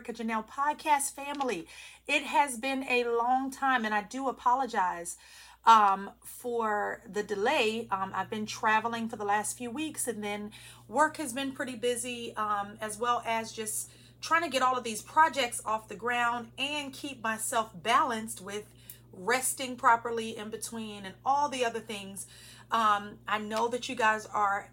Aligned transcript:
Erica 0.00 0.24
Janelle 0.24 0.48
podcast 0.48 1.12
family. 1.12 1.66
It 2.06 2.22
has 2.22 2.56
been 2.56 2.86
a 2.88 3.04
long 3.04 3.50
time, 3.50 3.84
and 3.84 3.94
I 3.94 4.02
do 4.02 4.28
apologize 4.28 5.18
um, 5.66 6.10
for 6.24 7.02
the 7.06 7.22
delay. 7.22 7.86
Um, 7.90 8.12
I've 8.14 8.30
been 8.30 8.46
traveling 8.46 9.10
for 9.10 9.16
the 9.16 9.26
last 9.26 9.58
few 9.58 9.70
weeks, 9.70 10.08
and 10.08 10.24
then 10.24 10.52
work 10.88 11.18
has 11.18 11.34
been 11.34 11.52
pretty 11.52 11.76
busy, 11.76 12.34
um, 12.36 12.78
as 12.80 12.98
well 12.98 13.22
as 13.26 13.52
just 13.52 13.90
trying 14.22 14.42
to 14.42 14.48
get 14.48 14.62
all 14.62 14.74
of 14.74 14.84
these 14.84 15.02
projects 15.02 15.60
off 15.66 15.88
the 15.88 15.96
ground 15.96 16.48
and 16.56 16.94
keep 16.94 17.22
myself 17.22 17.70
balanced 17.74 18.40
with 18.40 18.64
resting 19.12 19.76
properly 19.76 20.34
in 20.34 20.48
between 20.48 21.04
and 21.04 21.14
all 21.26 21.50
the 21.50 21.62
other 21.62 21.80
things. 21.80 22.26
Um, 22.70 23.18
I 23.28 23.38
know 23.38 23.68
that 23.68 23.86
you 23.90 23.96
guys 23.96 24.24
are 24.24 24.70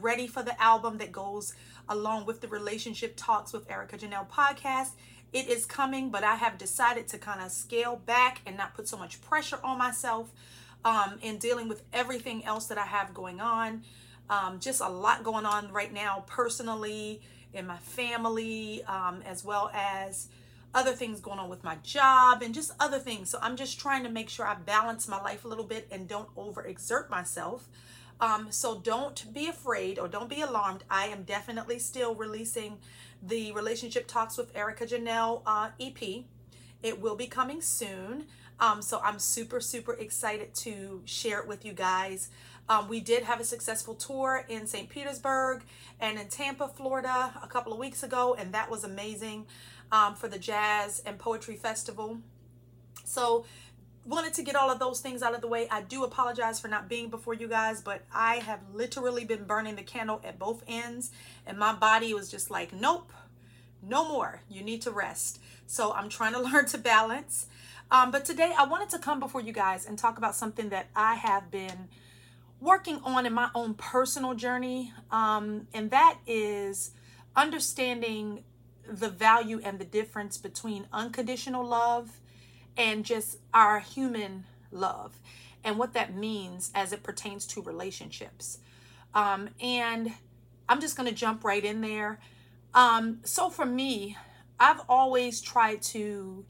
ready 0.00 0.26
for 0.26 0.42
the 0.42 0.60
album 0.62 0.98
that 0.98 1.12
goes 1.12 1.54
along 1.88 2.26
with 2.26 2.40
the 2.40 2.48
relationship 2.48 3.14
talks 3.16 3.52
with 3.52 3.70
Erica 3.70 3.98
Janelle 3.98 4.28
podcast. 4.28 4.90
It 5.32 5.48
is 5.48 5.66
coming, 5.66 6.10
but 6.10 6.24
I 6.24 6.36
have 6.36 6.58
decided 6.58 7.08
to 7.08 7.18
kind 7.18 7.40
of 7.40 7.50
scale 7.50 7.96
back 7.96 8.40
and 8.46 8.56
not 8.56 8.74
put 8.74 8.88
so 8.88 8.96
much 8.96 9.20
pressure 9.20 9.58
on 9.62 9.78
myself 9.78 10.32
um, 10.84 11.18
in 11.22 11.38
dealing 11.38 11.68
with 11.68 11.82
everything 11.92 12.44
else 12.44 12.66
that 12.66 12.78
I 12.78 12.86
have 12.86 13.12
going 13.12 13.40
on. 13.40 13.82
Um, 14.30 14.60
just 14.60 14.80
a 14.80 14.88
lot 14.88 15.24
going 15.24 15.46
on 15.46 15.72
right 15.72 15.92
now, 15.92 16.24
personally, 16.26 17.20
in 17.52 17.66
my 17.66 17.78
family, 17.78 18.82
um, 18.84 19.22
as 19.24 19.44
well 19.44 19.70
as 19.74 20.28
other 20.74 20.92
things 20.92 21.20
going 21.20 21.38
on 21.38 21.48
with 21.48 21.64
my 21.64 21.76
job 21.82 22.42
and 22.42 22.54
just 22.54 22.72
other 22.78 22.98
things. 22.98 23.30
So 23.30 23.38
I'm 23.40 23.56
just 23.56 23.80
trying 23.80 24.04
to 24.04 24.10
make 24.10 24.28
sure 24.28 24.46
I 24.46 24.54
balance 24.54 25.08
my 25.08 25.20
life 25.20 25.44
a 25.44 25.48
little 25.48 25.64
bit 25.64 25.88
and 25.90 26.06
don't 26.06 26.34
overexert 26.36 27.08
myself. 27.08 27.68
Um, 28.20 28.48
so 28.50 28.80
don't 28.80 29.32
be 29.32 29.46
afraid 29.46 29.98
or 29.98 30.08
don't 30.08 30.28
be 30.28 30.42
alarmed. 30.42 30.84
I 30.90 31.06
am 31.06 31.22
definitely 31.22 31.78
still 31.78 32.14
releasing 32.14 32.78
the 33.22 33.52
Relationship 33.52 34.06
Talks 34.06 34.36
with 34.36 34.56
Erica 34.56 34.86
Janelle 34.86 35.42
uh, 35.46 35.70
EP. 35.80 36.24
It 36.82 37.00
will 37.00 37.16
be 37.16 37.26
coming 37.26 37.60
soon. 37.60 38.26
Um, 38.60 38.82
so 38.82 39.00
I'm 39.04 39.18
super, 39.18 39.60
super 39.60 39.92
excited 39.94 40.54
to 40.56 41.02
share 41.04 41.38
it 41.40 41.46
with 41.46 41.64
you 41.64 41.72
guys. 41.72 42.30
Um, 42.68 42.88
we 42.88 43.00
did 43.00 43.22
have 43.22 43.40
a 43.40 43.44
successful 43.44 43.94
tour 43.94 44.44
in 44.48 44.66
St. 44.66 44.88
Petersburg 44.88 45.62
and 46.00 46.18
in 46.18 46.28
Tampa, 46.28 46.68
Florida 46.68 47.32
a 47.42 47.46
couple 47.46 47.72
of 47.72 47.78
weeks 47.78 48.02
ago, 48.02 48.36
and 48.38 48.52
that 48.52 48.70
was 48.70 48.84
amazing 48.84 49.46
um, 49.90 50.14
for 50.14 50.28
the 50.28 50.38
Jazz 50.38 51.00
and 51.06 51.18
Poetry 51.18 51.56
Festival. 51.56 52.18
So 53.04 53.46
wanted 54.04 54.34
to 54.34 54.42
get 54.42 54.56
all 54.56 54.70
of 54.70 54.78
those 54.78 55.00
things 55.00 55.22
out 55.22 55.34
of 55.34 55.40
the 55.40 55.48
way. 55.48 55.68
I 55.70 55.82
do 55.82 56.04
apologize 56.04 56.58
for 56.58 56.68
not 56.68 56.88
being 56.88 57.08
before 57.08 57.34
you 57.34 57.48
guys, 57.48 57.80
but 57.82 58.02
I 58.12 58.36
have 58.36 58.60
literally 58.72 59.24
been 59.24 59.44
burning 59.44 59.76
the 59.76 59.82
candle 59.82 60.20
at 60.24 60.38
both 60.38 60.62
ends, 60.66 61.10
and 61.46 61.58
my 61.58 61.74
body 61.74 62.14
was 62.14 62.30
just 62.30 62.50
like, 62.50 62.72
nope, 62.72 63.12
no 63.82 64.08
more. 64.08 64.42
You 64.48 64.62
need 64.62 64.82
to 64.82 64.90
rest. 64.90 65.40
So 65.66 65.92
I'm 65.92 66.08
trying 66.08 66.32
to 66.32 66.40
learn 66.52 66.66
to 66.66 66.78
balance. 66.78 67.46
Um, 67.90 68.10
but 68.10 68.24
today 68.24 68.52
I 68.56 68.64
wanted 68.64 68.90
to 68.90 68.98
come 68.98 69.18
before 69.20 69.40
you 69.40 69.52
guys 69.52 69.86
and 69.86 69.98
talk 69.98 70.18
about 70.18 70.34
something 70.34 70.68
that 70.70 70.88
I 70.94 71.14
have 71.14 71.50
been 71.50 71.88
working 72.60 73.00
on 73.04 73.24
in 73.24 73.32
my 73.32 73.50
own 73.54 73.74
personal 73.74 74.34
journey, 74.34 74.92
um, 75.10 75.68
and 75.72 75.90
that 75.90 76.18
is 76.26 76.90
understanding 77.36 78.42
the 78.86 79.08
value 79.08 79.60
and 79.62 79.78
the 79.78 79.84
difference 79.84 80.38
between 80.38 80.86
unconditional 80.92 81.64
love 81.64 82.20
and 82.78 83.04
just 83.04 83.38
our 83.52 83.80
human 83.80 84.44
love 84.70 85.20
and 85.64 85.78
what 85.78 85.92
that 85.92 86.14
means 86.14 86.70
as 86.74 86.92
it 86.92 87.02
pertains 87.02 87.44
to 87.48 87.60
relationships. 87.60 88.58
Um, 89.14 89.50
and 89.60 90.12
I'm 90.68 90.80
just 90.80 90.96
going 90.96 91.08
to 91.08 91.14
jump 91.14 91.44
right 91.44 91.64
in 91.64 91.80
there. 91.80 92.20
Um, 92.72 93.18
so 93.24 93.50
for 93.50 93.66
me, 93.66 94.16
I've 94.60 94.80
always 94.88 95.40
tried 95.40 95.82
to 95.82 96.44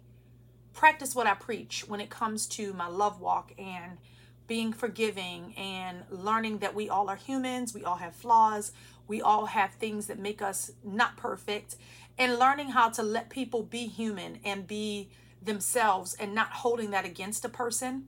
practice 0.74 1.14
what 1.14 1.26
I 1.26 1.34
preach 1.34 1.88
when 1.88 2.00
it 2.00 2.10
comes 2.10 2.46
to 2.48 2.72
my 2.74 2.86
love 2.86 3.20
walk 3.20 3.52
and 3.58 3.98
being 4.46 4.72
forgiving 4.72 5.54
and 5.56 6.04
learning 6.10 6.58
that 6.58 6.74
we 6.74 6.88
all 6.88 7.08
are 7.08 7.16
humans, 7.16 7.74
we 7.74 7.84
all 7.84 7.96
have 7.96 8.14
flaws, 8.14 8.72
we 9.06 9.20
all 9.20 9.46
have 9.46 9.72
things 9.72 10.06
that 10.06 10.18
make 10.18 10.40
us 10.40 10.70
not 10.84 11.16
perfect, 11.16 11.76
and 12.18 12.38
learning 12.38 12.70
how 12.70 12.88
to 12.90 13.02
let 13.02 13.28
people 13.30 13.62
be 13.62 13.86
human 13.86 14.38
and 14.44 14.66
be 14.66 15.08
themselves 15.42 16.14
and 16.14 16.34
not 16.34 16.50
holding 16.50 16.90
that 16.90 17.04
against 17.04 17.44
a 17.44 17.48
person. 17.48 18.06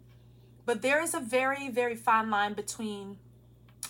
But 0.67 0.83
there 0.83 1.03
is 1.03 1.15
a 1.15 1.21
very, 1.21 1.69
very 1.69 1.97
fine 1.97 2.31
line 2.31 2.55
between 2.55 3.19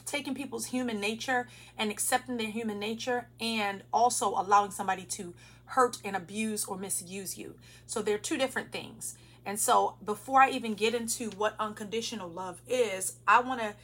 taking 0.06 0.34
people's 0.34 0.66
human 0.66 1.00
nature 1.00 1.48
and 1.78 1.90
accepting 1.90 2.36
their 2.36 2.50
human 2.50 2.78
nature 2.78 3.28
and 3.40 3.82
also 3.92 4.28
allowing 4.30 4.70
somebody 4.70 5.04
to 5.04 5.34
hurt 5.66 5.98
and 6.04 6.16
abuse 6.16 6.64
or 6.64 6.76
misuse 6.76 7.38
you. 7.38 7.54
So 7.86 8.02
they're 8.02 8.18
two 8.18 8.36
different 8.36 8.72
things. 8.72 9.16
And 9.46 9.58
so 9.58 9.96
before 10.04 10.42
I 10.42 10.50
even 10.50 10.74
get 10.74 10.94
into 10.94 11.30
what 11.30 11.54
unconditional 11.58 12.28
love 12.28 12.60
is, 12.68 13.16
I 13.26 13.40
want 13.40 13.60
to 13.60 13.74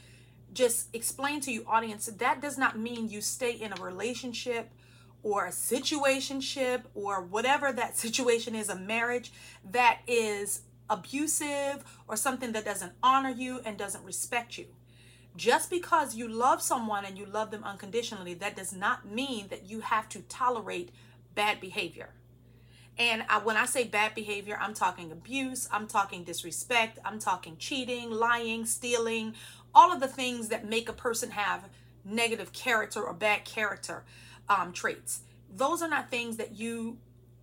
just 0.53 0.93
explain 0.93 1.41
to 1.41 1.51
you 1.51 1.65
audience 1.67 2.05
that 2.05 2.41
does 2.41 2.57
not 2.57 2.77
mean 2.77 3.09
you 3.09 3.21
stay 3.21 3.51
in 3.51 3.73
a 3.73 3.81
relationship 3.81 4.69
or 5.23 5.45
a 5.45 5.51
situationship 5.51 6.83
or 6.95 7.21
whatever 7.21 7.71
that 7.71 7.97
situation 8.05 8.55
is, 8.55 8.69
a 8.69 8.75
marriage 8.75 9.31
that 9.69 9.99
is 10.07 10.61
abusive 10.89 11.83
or 12.07 12.15
something 12.15 12.53
that 12.53 12.65
doesn't 12.65 12.93
honor 13.03 13.29
you 13.29 13.59
and 13.65 13.77
doesn't 13.77 14.03
respect 14.03 14.57
you. 14.57 14.65
Just 15.35 15.69
because 15.69 16.15
you 16.15 16.27
love 16.27 16.61
someone 16.61 17.05
and 17.05 17.17
you 17.17 17.25
love 17.25 17.51
them 17.51 17.63
unconditionally, 17.63 18.33
that 18.35 18.55
does 18.55 18.73
not 18.73 19.05
mean 19.05 19.49
that 19.49 19.69
you 19.69 19.81
have 19.81 20.09
to 20.09 20.21
tolerate 20.21 20.89
bad 21.35 21.61
behavior. 21.61 22.09
And 22.97 23.23
I, 23.29 23.37
when 23.37 23.57
I 23.57 23.65
say 23.65 23.83
bad 23.83 24.15
behavior, 24.15 24.57
I'm 24.59 24.73
talking 24.73 25.11
abuse, 25.11 25.69
I'm 25.71 25.85
talking 25.87 26.23
disrespect, 26.23 26.97
I'm 27.05 27.19
talking 27.19 27.57
cheating, 27.57 28.09
lying, 28.09 28.65
stealing, 28.65 29.35
all 29.75 29.93
of 29.93 29.99
the 29.99 30.07
things 30.07 30.47
that 30.47 30.67
make 30.67 30.89
a 30.89 30.93
person 30.93 31.31
have 31.31 31.69
negative 32.03 32.51
character 32.53 33.03
or 33.03 33.13
bad 33.13 33.45
character 33.45 34.03
um, 34.49 34.71
traits. 34.73 35.21
Those 35.55 35.81
are 35.81 35.89
not 35.89 36.09
things 36.09 36.37
that 36.37 36.55
you 36.55 36.97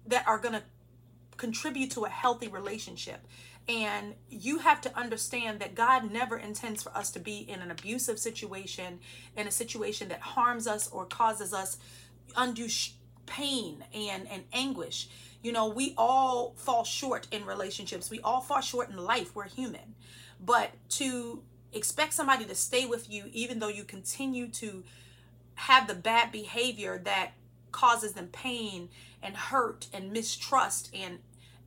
that 0.07 0.27
are 0.27 0.39
going 0.39 0.55
to 0.55 0.63
contribute 1.37 1.91
to 1.93 2.05
a 2.05 2.09
healthy 2.09 2.49
relationship. 2.49 3.27
And 3.67 4.15
you 4.29 4.59
have 4.59 4.83
to 4.83 4.97
understand 4.97 5.61
that 5.61 5.75
God 5.75 6.13
never 6.13 6.37
intends 6.37 6.83
for 6.83 6.95
us 6.95 7.11
to 7.13 7.19
be 7.19 7.39
in 7.39 7.61
an 7.61 7.71
abusive 7.71 8.19
situation, 8.19 9.01
in 9.37 9.47
a 9.47 9.51
situation 9.51 10.09
that 10.11 10.21
harms 10.21 10.67
us 10.67 10.89
or 10.91 11.07
causes 11.07 11.55
us 11.55 11.79
undue 12.37 12.69
pain 13.27 13.85
and, 13.95 14.29
and 14.31 14.45
anguish. 14.53 15.09
You 15.43 15.53
know, 15.53 15.69
we 15.69 15.95
all 15.97 16.55
fall 16.57 16.85
short 16.85 17.27
in 17.31 17.47
relationships, 17.47 18.11
we 18.11 18.21
all 18.21 18.41
fall 18.41 18.61
short 18.61 18.91
in 18.91 18.99
life. 18.99 19.35
We're 19.35 19.49
human. 19.49 19.95
But 20.39 20.73
to 20.91 21.43
expect 21.73 22.13
somebody 22.13 22.45
to 22.45 22.55
stay 22.55 22.85
with 22.85 23.11
you, 23.11 23.25
even 23.33 23.61
though 23.61 23.69
you 23.69 23.85
continue 23.85 24.49
to 24.49 24.85
have 25.55 25.87
the 25.87 25.95
bad 25.95 26.33
behavior 26.33 27.01
that 27.05 27.33
causes 27.73 28.13
them 28.13 28.29
pain 28.29 28.89
and 29.23 29.37
hurt 29.37 29.89
and 29.93 30.13
mistrust 30.13 30.91
and 30.95 31.19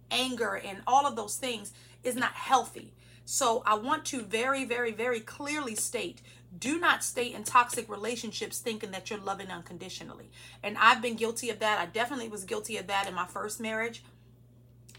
anger 0.10 0.56
and 0.56 0.80
all 0.88 1.06
of 1.06 1.16
those 1.16 1.36
things 1.36 1.74
is 2.04 2.16
not 2.16 2.32
healthy. 2.34 2.94
So 3.26 3.62
I 3.66 3.76
want 3.76 4.06
to 4.06 4.22
very, 4.22 4.64
very, 4.64 4.92
very 4.92 5.20
clearly 5.20 5.76
state 5.76 6.22
do 6.58 6.80
not 6.80 7.04
stay 7.04 7.34
in 7.34 7.44
toxic 7.44 7.90
relationships 7.90 8.60
thinking 8.60 8.92
that 8.92 9.10
you're 9.10 9.20
loving 9.20 9.50
unconditionally. 9.50 10.32
And 10.64 10.78
I've 10.78 11.02
been 11.02 11.16
guilty 11.16 11.50
of 11.50 11.60
that. 11.60 11.80
I 11.80 11.86
definitely 11.88 12.30
was 12.30 12.46
guilty 12.46 12.78
of 12.78 12.88
that 12.88 13.08
in 13.08 13.14
my 13.14 13.26
first 13.26 13.60
marriage. 13.60 14.04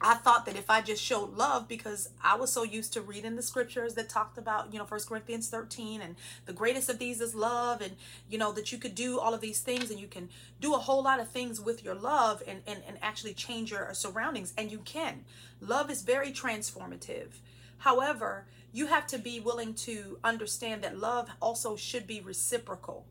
I 0.01 0.15
thought 0.15 0.47
that 0.47 0.57
if 0.57 0.71
I 0.71 0.81
just 0.81 1.03
showed 1.03 1.37
love, 1.37 1.67
because 1.67 2.11
I 2.23 2.37
was 2.37 2.53
so 2.53 2.63
used 2.63 2.93
to 2.93 3.01
reading 3.01 3.35
the 3.35 3.43
scriptures 3.43 3.95
that 3.95 4.09
talked 4.09 4.39
about, 4.39 4.73
you 4.73 4.79
know, 4.79 4.85
First 4.85 5.09
Corinthians 5.09 5.49
13 5.49 6.01
and 6.01 6.15
the 6.47 6.53
greatest 6.53 6.89
of 6.89 6.99
these 6.99 7.21
is 7.21 7.35
love, 7.35 7.81
and, 7.81 7.97
you 8.29 8.39
know, 8.39 8.53
that 8.53 8.71
you 8.71 8.79
could 8.79 8.95
do 8.95 9.19
all 9.19 9.35
of 9.35 9.41
these 9.41 9.61
things 9.61 9.91
and 9.91 9.99
you 9.99 10.07
can 10.07 10.29
do 10.61 10.75
a 10.75 10.79
whole 10.79 11.03
lot 11.03 11.19
of 11.19 11.29
things 11.29 11.61
with 11.61 11.85
your 11.85 11.95
love 11.95 12.43
and, 12.47 12.61
and, 12.67 12.83
and 12.87 12.99
actually 13.03 13.35
change 13.35 13.73
your 13.73 13.93
surroundings. 13.93 14.55
And 14.57 14.71
you 14.71 14.79
can. 14.79 15.25
Love 15.61 15.91
is 15.91 16.03
very 16.03 16.31
transformative. 16.31 17.41
However, 17.79 18.47
you 18.73 18.87
have 18.87 19.07
to 19.09 19.19
be 19.19 19.41
willing 19.41 19.75
to 19.75 20.19
understand 20.23 20.83
that 20.83 20.99
love 20.99 21.29
also 21.41 21.75
should 21.75 22.07
be 22.07 22.21
reciprocal. 22.21 23.07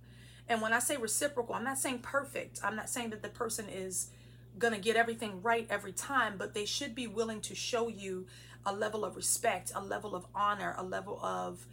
And 0.47 0.61
when 0.61 0.71
I 0.71 0.79
say 0.79 0.95
reciprocal, 0.95 1.55
I'm 1.55 1.63
not 1.63 1.77
saying 1.77 1.99
perfect. 1.99 2.59
I'm 2.63 2.75
not 2.75 2.89
saying 2.89 3.09
that 3.09 3.21
the 3.21 3.29
person 3.29 3.67
is 3.67 4.09
going 4.57 4.73
to 4.73 4.79
get 4.79 4.95
everything 4.95 5.41
right 5.41 5.67
every 5.69 5.91
time, 5.91 6.35
but 6.37 6.53
they 6.53 6.65
should 6.65 6.95
be 6.95 7.07
willing 7.07 7.41
to 7.41 7.55
show 7.55 7.87
you 7.87 8.27
a 8.65 8.73
level 8.73 9.05
of 9.05 9.15
respect, 9.15 9.71
a 9.75 9.81
level 9.81 10.15
of 10.15 10.25
honor, 10.35 10.75
a 10.77 10.83
level 10.83 11.19
of 11.23 11.65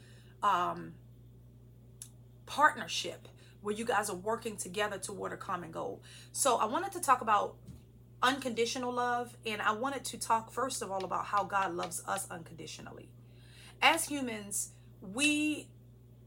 um, 0.42 0.94
partnership 2.46 3.28
where 3.62 3.74
you 3.74 3.84
guys 3.84 4.10
are 4.10 4.16
working 4.16 4.56
together 4.56 4.98
toward 4.98 5.32
a 5.32 5.36
common 5.36 5.70
goal. 5.70 6.02
So 6.32 6.56
I 6.56 6.66
wanted 6.66 6.92
to 6.92 7.00
talk 7.00 7.22
about 7.22 7.56
unconditional 8.22 8.92
love, 8.92 9.36
and 9.46 9.60
I 9.62 9.72
wanted 9.72 10.04
to 10.06 10.18
talk 10.18 10.52
first 10.52 10.82
of 10.82 10.90
all 10.90 11.04
about 11.04 11.26
how 11.26 11.44
God 11.44 11.74
loves 11.74 12.02
us 12.06 12.30
unconditionally. 12.30 13.08
As 13.82 14.06
humans, 14.06 14.72
we 15.00 15.68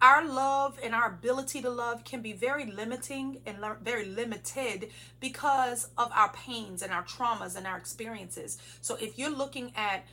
our 0.02 0.28
love 0.28 0.80
and 0.84 0.94
our 0.94 1.08
ability 1.08 1.62
to 1.62 1.70
love 1.70 2.04
can 2.04 2.22
be 2.22 2.34
very 2.34 2.66
limiting 2.66 3.40
and 3.46 3.58
very 3.82 4.06
limited 4.06 4.90
because 5.20 5.90
of 5.98 6.12
our 6.14 6.32
pains 6.32 6.82
and 6.82 6.92
our 6.92 7.04
traumas 7.04 7.56
and 7.56 7.66
our 7.66 7.78
experiences. 7.78 8.58
So 8.82 8.96
if 8.96 9.18
you're 9.18 9.36
looking 9.36 9.72
at 9.76 10.06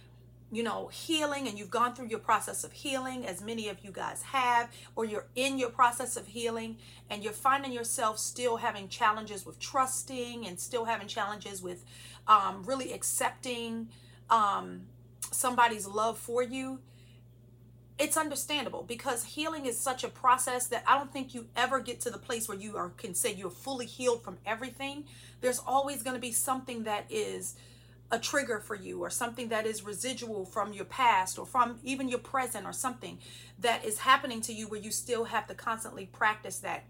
you 0.55 0.63
know, 0.63 0.87
healing 0.87 1.49
and 1.49 1.59
you've 1.59 1.71
gone 1.71 1.95
through 1.95 2.07
your 2.07 2.21
process 2.21 2.63
of 2.63 2.73
healing, 2.73 3.27
as 3.27 3.43
many 3.43 3.69
of 3.69 3.85
you 3.85 3.91
guys 3.91 4.23
have, 4.23 4.71
or 4.95 5.05
you're 5.05 5.27
in 5.35 5.59
your 5.59 5.71
process 5.71 6.17
of 6.17 6.29
healing 6.29 6.77
and 7.11 7.25
you're 7.25 7.33
finding 7.33 7.73
yourself 7.73 8.21
still 8.21 8.59
having 8.59 8.89
challenges 8.89 9.45
with 9.45 9.59
trusting 9.59 10.47
and 10.47 10.61
still 10.61 10.85
having 10.85 11.09
challenges 11.09 11.61
with 11.61 11.85
um, 12.29 12.63
really 12.65 12.93
accepting 12.93 13.89
um, 14.31 14.83
somebody's 15.33 15.89
love 15.89 16.19
for 16.19 16.43
you, 16.43 16.79
it's 17.99 18.17
understandable 18.17 18.83
because 18.83 19.25
healing 19.25 19.67
is 19.67 19.79
such 19.79 20.03
a 20.03 20.09
process 20.09 20.67
that 20.69 20.83
I 20.87 20.99
don't 20.99 21.13
think 21.13 21.33
you 21.33 21.47
ever 21.57 21.79
get 21.79 22.01
to 22.03 22.11
the 22.11 22.19
place 22.19 22.49
where 22.49 22.59
you 22.59 22.77
are 22.77 22.91
can 22.91 23.15
say 23.15 23.33
you're 23.33 23.51
fully 23.51 23.87
healed 23.87 24.23
from 24.23 24.39
everything. 24.45 25.05
There's 25.41 25.61
always 25.65 26.03
going 26.03 26.15
to 26.15 26.21
be 26.21 26.33
something 26.33 26.85
that 26.85 27.07
is 27.09 27.55
a 28.11 28.19
trigger 28.19 28.59
for 28.59 28.75
you 28.75 29.01
or 29.01 29.11
something 29.11 29.49
that 29.49 29.67
is 29.67 29.85
residual 29.85 30.45
from 30.45 30.73
your 30.73 30.85
past 30.85 31.39
or 31.39 31.47
from 31.47 31.79
even 31.85 32.09
your 32.09 32.19
present 32.19 32.67
or 32.67 32.73
something 32.73 33.19
that 33.59 33.85
is 33.85 33.99
happening 33.99 34.41
to 34.41 34.53
you 34.53 34.67
where 34.67 34.81
you 34.81 34.91
still 34.91 35.25
have 35.25 35.47
to 35.47 35.55
constantly 35.55 36.07
practice 36.07 36.59
that 36.59 36.85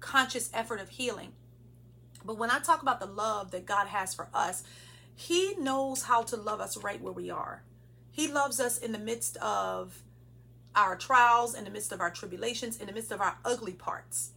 conscious 0.00 0.50
effort 0.54 0.80
of 0.80 0.88
healing. 0.90 1.32
But 2.24 2.38
when 2.38 2.50
I 2.50 2.60
talk 2.60 2.80
about 2.80 3.00
the 3.00 3.06
love 3.06 3.50
that 3.50 3.66
God 3.66 3.88
has 3.88 4.14
for 4.14 4.28
us, 4.32 4.62
he 5.14 5.54
knows 5.56 6.04
how 6.04 6.22
to 6.22 6.36
love 6.36 6.60
us 6.60 6.76
right 6.76 7.00
where 7.00 7.12
we 7.12 7.28
are. 7.30 7.62
He 8.10 8.28
loves 8.28 8.60
us 8.60 8.78
in 8.78 8.92
the 8.92 8.98
midst 8.98 9.36
of 9.38 10.03
our 10.76 10.96
trials, 10.96 11.54
in 11.54 11.64
the 11.64 11.70
midst 11.70 11.92
of 11.92 12.00
our 12.00 12.10
tribulations, 12.10 12.80
in 12.80 12.86
the 12.86 12.92
midst 12.92 13.12
of 13.12 13.20
our 13.20 13.36
ugly 13.44 13.72
parts. 13.72 14.33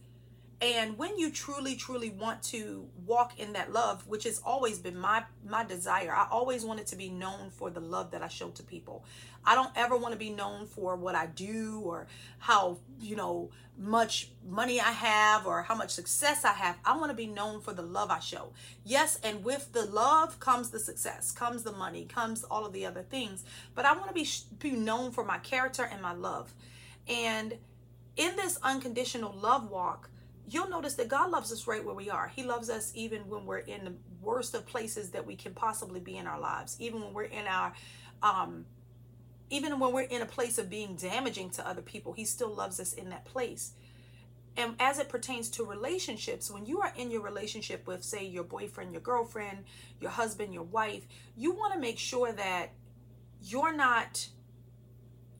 And 0.60 0.98
when 0.98 1.16
you 1.16 1.30
truly, 1.30 1.76
truly 1.76 2.10
want 2.10 2.42
to 2.44 2.88
walk 3.06 3.38
in 3.38 3.52
that 3.52 3.72
love, 3.72 4.04
which 4.08 4.24
has 4.24 4.40
always 4.44 4.80
been 4.80 4.98
my 4.98 5.22
my 5.46 5.64
desire, 5.64 6.12
I 6.12 6.26
always 6.30 6.64
wanted 6.64 6.86
to 6.88 6.96
be 6.96 7.08
known 7.08 7.50
for 7.50 7.70
the 7.70 7.78
love 7.80 8.10
that 8.10 8.22
I 8.22 8.28
show 8.28 8.48
to 8.50 8.64
people. 8.64 9.04
I 9.44 9.54
don't 9.54 9.70
ever 9.76 9.96
want 9.96 10.12
to 10.14 10.18
be 10.18 10.30
known 10.30 10.66
for 10.66 10.96
what 10.96 11.14
I 11.14 11.26
do 11.26 11.80
or 11.84 12.08
how, 12.38 12.78
you 13.00 13.14
know, 13.14 13.50
much 13.78 14.32
money 14.44 14.80
I 14.80 14.90
have 14.90 15.46
or 15.46 15.62
how 15.62 15.76
much 15.76 15.90
success 15.90 16.44
I 16.44 16.52
have. 16.54 16.76
I 16.84 16.96
want 16.96 17.10
to 17.10 17.16
be 17.16 17.28
known 17.28 17.60
for 17.60 17.72
the 17.72 17.82
love 17.82 18.10
I 18.10 18.18
show. 18.18 18.52
Yes, 18.84 19.20
and 19.22 19.44
with 19.44 19.72
the 19.72 19.86
love 19.86 20.40
comes 20.40 20.70
the 20.70 20.80
success, 20.80 21.30
comes 21.30 21.62
the 21.62 21.72
money, 21.72 22.04
comes 22.04 22.42
all 22.42 22.66
of 22.66 22.72
the 22.72 22.84
other 22.84 23.02
things. 23.02 23.44
But 23.76 23.84
I 23.84 23.92
want 23.92 24.08
to 24.08 24.14
be 24.14 24.28
be 24.58 24.72
known 24.72 25.12
for 25.12 25.24
my 25.24 25.38
character 25.38 25.84
and 25.84 26.02
my 26.02 26.14
love. 26.14 26.52
And 27.06 27.58
in 28.16 28.34
this 28.34 28.58
unconditional 28.64 29.32
love 29.32 29.70
walk, 29.70 30.10
you'll 30.48 30.70
notice 30.70 30.94
that 30.94 31.08
God 31.08 31.30
loves 31.30 31.52
us 31.52 31.66
right 31.66 31.84
where 31.84 31.94
we 31.94 32.10
are. 32.10 32.28
He 32.28 32.42
loves 32.42 32.70
us 32.70 32.92
even 32.94 33.28
when 33.28 33.44
we're 33.44 33.58
in 33.58 33.84
the 33.84 33.92
worst 34.20 34.54
of 34.54 34.66
places 34.66 35.10
that 35.10 35.26
we 35.26 35.36
can 35.36 35.52
possibly 35.52 36.00
be 36.00 36.16
in 36.16 36.26
our 36.26 36.40
lives, 36.40 36.76
even 36.78 37.00
when 37.00 37.12
we're 37.12 37.24
in 37.24 37.46
our 37.46 37.72
um 38.22 38.66
even 39.50 39.78
when 39.78 39.92
we're 39.92 40.02
in 40.02 40.20
a 40.20 40.26
place 40.26 40.58
of 40.58 40.68
being 40.68 40.94
damaging 40.94 41.48
to 41.48 41.66
other 41.66 41.80
people, 41.80 42.12
he 42.12 42.24
still 42.24 42.54
loves 42.54 42.78
us 42.80 42.92
in 42.92 43.08
that 43.08 43.24
place. 43.24 43.72
And 44.58 44.74
as 44.78 44.98
it 44.98 45.08
pertains 45.08 45.48
to 45.50 45.64
relationships, 45.64 46.50
when 46.50 46.66
you 46.66 46.80
are 46.80 46.92
in 46.96 47.10
your 47.10 47.22
relationship 47.22 47.86
with, 47.86 48.02
say, 48.02 48.26
your 48.26 48.44
boyfriend, 48.44 48.92
your 48.92 49.00
girlfriend, 49.00 49.64
your 50.00 50.10
husband, 50.10 50.52
your 50.52 50.64
wife, 50.64 51.06
you 51.36 51.52
want 51.52 51.72
to 51.72 51.80
make 51.80 51.98
sure 51.98 52.30
that 52.32 52.72
you're 53.40 53.74
not 53.74 54.28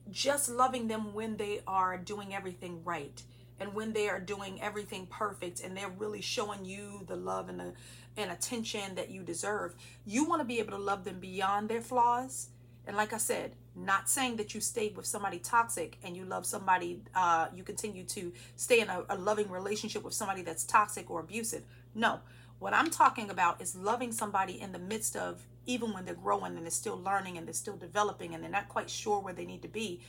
just 0.09 0.49
loving 0.49 0.87
them 0.87 1.13
when 1.13 1.37
they 1.37 1.61
are 1.67 1.97
doing 1.97 2.33
everything 2.33 2.83
right 2.83 3.21
and 3.59 3.73
when 3.73 3.93
they 3.93 4.09
are 4.09 4.19
doing 4.19 4.61
everything 4.61 5.05
perfect 5.07 5.61
and 5.61 5.75
they're 5.75 5.93
really 5.97 6.21
showing 6.21 6.65
you 6.65 7.03
the 7.07 7.15
love 7.15 7.49
and 7.49 7.59
the 7.59 7.73
and 8.17 8.31
attention 8.31 8.95
that 8.95 9.09
you 9.09 9.21
deserve 9.23 9.75
you 10.05 10.25
want 10.25 10.41
to 10.41 10.45
be 10.45 10.59
able 10.59 10.71
to 10.71 10.83
love 10.83 11.03
them 11.03 11.19
beyond 11.19 11.69
their 11.69 11.81
flaws. 11.81 12.49
And 12.87 12.97
like 12.97 13.13
i 13.13 13.17
said 13.17 13.55
not 13.75 14.09
saying 14.09 14.35
that 14.37 14.53
you 14.53 14.61
stay 14.61 14.91
with 14.95 15.05
somebody 15.05 15.39
toxic 15.39 15.97
and 16.03 16.17
you 16.17 16.25
love 16.25 16.45
somebody 16.45 17.01
uh, 17.15 17.47
you 17.55 17.63
continue 17.63 18.03
to 18.03 18.33
stay 18.55 18.81
in 18.81 18.89
a, 18.89 19.03
a 19.09 19.15
loving 19.15 19.49
relationship 19.49 20.03
with 20.03 20.13
somebody 20.13 20.41
that's 20.41 20.65
toxic 20.65 21.09
or 21.09 21.21
abusive. 21.21 21.63
No. 21.95 22.19
What 22.59 22.73
i'm 22.73 22.89
talking 22.89 23.29
about 23.29 23.61
is 23.61 23.75
loving 23.75 24.11
somebody 24.11 24.59
in 24.59 24.73
the 24.73 24.79
midst 24.79 25.15
of 25.15 25.45
even 25.65 25.93
when 25.93 26.03
they're 26.03 26.15
growing 26.15 26.55
and 26.57 26.63
they're 26.63 26.71
still 26.71 26.99
learning 26.99 27.37
and 27.37 27.47
they're 27.47 27.53
still 27.53 27.77
developing 27.77 28.33
and 28.33 28.43
they're 28.43 28.51
not 28.51 28.67
quite 28.67 28.89
sure 28.89 29.19
where 29.19 29.33
they 29.33 29.45
need 29.45 29.61
to 29.61 29.67
be 29.67 30.01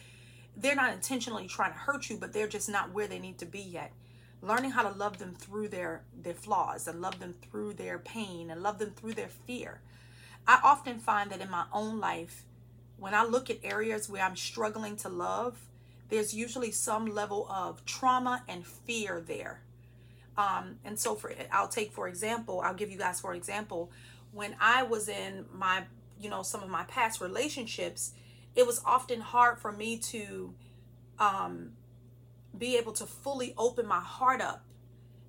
they're 0.60 0.74
not 0.74 0.92
intentionally 0.92 1.46
trying 1.46 1.72
to 1.72 1.78
hurt 1.78 2.10
you, 2.10 2.16
but 2.16 2.32
they're 2.32 2.48
just 2.48 2.68
not 2.68 2.92
where 2.92 3.06
they 3.06 3.18
need 3.18 3.38
to 3.38 3.46
be 3.46 3.60
yet. 3.60 3.92
Learning 4.42 4.70
how 4.70 4.88
to 4.88 4.96
love 4.96 5.18
them 5.18 5.34
through 5.34 5.68
their 5.68 6.02
their 6.22 6.34
flaws 6.34 6.86
and 6.88 7.00
love 7.00 7.18
them 7.18 7.34
through 7.42 7.74
their 7.74 7.98
pain 7.98 8.50
and 8.50 8.62
love 8.62 8.78
them 8.78 8.90
through 8.90 9.14
their 9.14 9.28
fear. 9.28 9.80
I 10.46 10.60
often 10.62 10.98
find 10.98 11.30
that 11.30 11.40
in 11.40 11.50
my 11.50 11.64
own 11.72 12.00
life, 12.00 12.44
when 12.96 13.14
I 13.14 13.24
look 13.24 13.50
at 13.50 13.58
areas 13.62 14.08
where 14.08 14.22
I'm 14.22 14.36
struggling 14.36 14.96
to 14.96 15.08
love, 15.08 15.58
there's 16.08 16.34
usually 16.34 16.70
some 16.70 17.06
level 17.06 17.46
of 17.50 17.84
trauma 17.84 18.42
and 18.48 18.66
fear 18.66 19.20
there. 19.20 19.62
Um, 20.36 20.76
and 20.84 20.98
so 20.98 21.14
for 21.14 21.32
I'll 21.52 21.68
take 21.68 21.92
for 21.92 22.08
example, 22.08 22.62
I'll 22.64 22.74
give 22.74 22.90
you 22.90 22.98
guys 22.98 23.20
for 23.20 23.34
example, 23.34 23.90
when 24.32 24.56
I 24.60 24.84
was 24.84 25.08
in 25.08 25.44
my, 25.52 25.84
you 26.20 26.30
know, 26.30 26.42
some 26.42 26.62
of 26.62 26.70
my 26.70 26.84
past 26.84 27.20
relationships, 27.20 28.12
it 28.54 28.66
was 28.66 28.80
often 28.84 29.20
hard 29.20 29.58
for 29.58 29.72
me 29.72 29.98
to 29.98 30.54
um, 31.18 31.72
be 32.56 32.76
able 32.76 32.92
to 32.92 33.06
fully 33.06 33.54
open 33.56 33.86
my 33.86 34.00
heart 34.00 34.40
up 34.40 34.64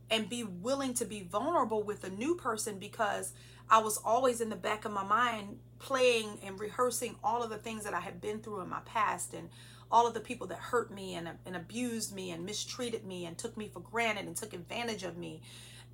and 0.10 0.28
be 0.28 0.44
willing 0.44 0.94
to 0.96 1.06
be 1.06 1.22
vulnerable 1.24 1.84
with 1.84 2.04
a 2.04 2.10
new 2.10 2.36
person 2.36 2.78
because 2.80 3.34
I 3.70 3.80
was 3.80 3.98
always 3.98 4.42
in 4.42 4.50
the 4.50 4.56
back 4.56 4.84
of 4.84 4.92
my 4.92 5.04
mind 5.04 5.60
playing 5.80 6.40
and 6.44 6.60
rehearsing 6.60 7.16
all 7.24 7.42
of 7.42 7.50
the 7.50 7.58
things 7.58 7.86
that 7.86 7.94
I 7.94 8.02
had 8.02 8.20
been 8.20 8.40
through 8.40 8.62
in 8.62 8.70
my 8.70 8.82
past 8.86 9.34
and 9.34 9.50
all 9.90 10.08
of 10.08 10.14
the 10.14 10.20
people 10.20 10.48
that 10.48 10.58
hurt 10.58 10.92
me 10.92 11.16
and, 11.16 11.30
and 11.46 11.56
abused 11.56 12.14
me 12.14 12.32
and 12.32 12.46
mistreated 12.46 13.06
me 13.06 13.26
and 13.26 13.38
took 13.38 13.56
me 13.58 13.70
for 13.70 13.80
granted 13.80 14.26
and 14.26 14.36
took 14.36 14.54
advantage 14.54 15.04
of 15.04 15.18
me 15.18 15.42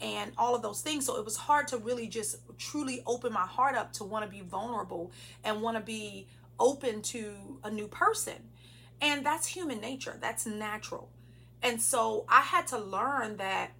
and 0.01 0.31
all 0.37 0.55
of 0.55 0.61
those 0.61 0.81
things. 0.81 1.05
So 1.05 1.17
it 1.17 1.25
was 1.25 1.37
hard 1.37 1.67
to 1.69 1.77
really 1.77 2.07
just 2.07 2.37
truly 2.57 3.01
open 3.05 3.33
my 3.33 3.45
heart 3.45 3.75
up 3.75 3.93
to 3.93 4.03
want 4.03 4.25
to 4.25 4.31
be 4.31 4.41
vulnerable 4.41 5.11
and 5.43 5.61
want 5.61 5.77
to 5.77 5.83
be 5.83 6.27
open 6.59 7.01
to 7.03 7.59
a 7.63 7.71
new 7.71 7.87
person. 7.87 8.49
And 9.01 9.25
that's 9.25 9.47
human 9.47 9.79
nature, 9.79 10.17
that's 10.19 10.45
natural. 10.45 11.09
And 11.61 11.81
so 11.81 12.25
I 12.27 12.41
had 12.41 12.67
to 12.67 12.77
learn 12.77 13.37
that 13.37 13.71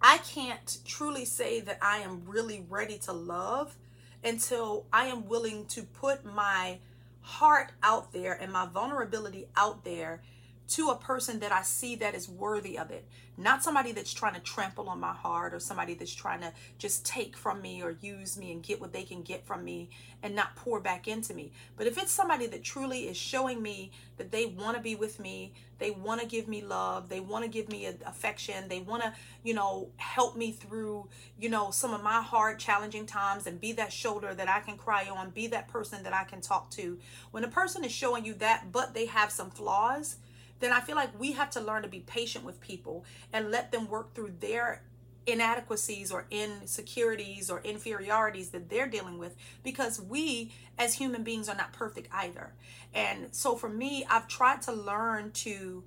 I 0.00 0.18
can't 0.18 0.78
truly 0.84 1.24
say 1.24 1.60
that 1.60 1.78
I 1.82 1.98
am 1.98 2.22
really 2.26 2.64
ready 2.68 2.98
to 2.98 3.12
love 3.12 3.76
until 4.22 4.86
I 4.92 5.06
am 5.06 5.28
willing 5.28 5.66
to 5.66 5.82
put 5.82 6.24
my 6.24 6.78
heart 7.20 7.72
out 7.82 8.12
there 8.12 8.32
and 8.32 8.52
my 8.52 8.66
vulnerability 8.66 9.48
out 9.56 9.84
there 9.84 10.22
to 10.68 10.90
a 10.90 10.96
person 10.96 11.40
that 11.40 11.50
I 11.50 11.62
see 11.62 11.96
that 11.96 12.14
is 12.14 12.28
worthy 12.28 12.78
of 12.78 12.90
it. 12.90 13.08
Not 13.38 13.62
somebody 13.62 13.92
that's 13.92 14.12
trying 14.12 14.34
to 14.34 14.40
trample 14.40 14.88
on 14.88 15.00
my 15.00 15.12
heart 15.14 15.54
or 15.54 15.60
somebody 15.60 15.94
that's 15.94 16.14
trying 16.14 16.40
to 16.40 16.52
just 16.76 17.06
take 17.06 17.36
from 17.36 17.62
me 17.62 17.82
or 17.82 17.96
use 18.00 18.36
me 18.36 18.52
and 18.52 18.62
get 18.62 18.80
what 18.80 18.92
they 18.92 19.04
can 19.04 19.22
get 19.22 19.46
from 19.46 19.64
me 19.64 19.88
and 20.22 20.34
not 20.34 20.56
pour 20.56 20.80
back 20.80 21.08
into 21.08 21.32
me. 21.32 21.52
But 21.76 21.86
if 21.86 21.96
it's 21.96 22.10
somebody 22.10 22.46
that 22.48 22.64
truly 22.64 23.08
is 23.08 23.16
showing 23.16 23.62
me 23.62 23.92
that 24.16 24.32
they 24.32 24.46
want 24.46 24.76
to 24.76 24.82
be 24.82 24.94
with 24.96 25.20
me, 25.20 25.54
they 25.78 25.92
want 25.92 26.20
to 26.20 26.26
give 26.26 26.48
me 26.48 26.62
love, 26.62 27.08
they 27.08 27.20
want 27.20 27.44
to 27.44 27.50
give 27.50 27.68
me 27.68 27.86
affection, 28.04 28.68
they 28.68 28.80
want 28.80 29.04
to, 29.04 29.14
you 29.44 29.54
know, 29.54 29.88
help 29.96 30.36
me 30.36 30.50
through, 30.50 31.08
you 31.38 31.48
know, 31.48 31.70
some 31.70 31.94
of 31.94 32.02
my 32.02 32.20
hard, 32.20 32.58
challenging 32.58 33.06
times 33.06 33.46
and 33.46 33.60
be 33.60 33.72
that 33.72 33.92
shoulder 33.92 34.34
that 34.34 34.48
I 34.48 34.60
can 34.60 34.76
cry 34.76 35.08
on, 35.08 35.30
be 35.30 35.46
that 35.46 35.68
person 35.68 36.02
that 36.02 36.12
I 36.12 36.24
can 36.24 36.40
talk 36.40 36.70
to. 36.72 36.98
When 37.30 37.44
a 37.44 37.48
person 37.48 37.84
is 37.84 37.92
showing 37.92 38.24
you 38.24 38.34
that, 38.34 38.72
but 38.72 38.92
they 38.92 39.06
have 39.06 39.30
some 39.30 39.50
flaws, 39.50 40.16
then 40.60 40.72
I 40.72 40.80
feel 40.80 40.96
like 40.96 41.18
we 41.18 41.32
have 41.32 41.50
to 41.50 41.60
learn 41.60 41.82
to 41.82 41.88
be 41.88 42.00
patient 42.00 42.44
with 42.44 42.60
people 42.60 43.04
and 43.32 43.50
let 43.50 43.72
them 43.72 43.88
work 43.88 44.14
through 44.14 44.34
their 44.40 44.82
inadequacies 45.26 46.10
or 46.10 46.26
insecurities 46.30 47.50
or 47.50 47.60
inferiorities 47.60 48.50
that 48.50 48.70
they're 48.70 48.88
dealing 48.88 49.18
with 49.18 49.36
because 49.62 50.00
we 50.00 50.50
as 50.78 50.94
human 50.94 51.22
beings 51.22 51.48
are 51.48 51.56
not 51.56 51.72
perfect 51.72 52.08
either. 52.12 52.54
And 52.94 53.28
so 53.32 53.54
for 53.54 53.68
me, 53.68 54.06
I've 54.08 54.26
tried 54.26 54.62
to 54.62 54.72
learn 54.72 55.32
to 55.32 55.84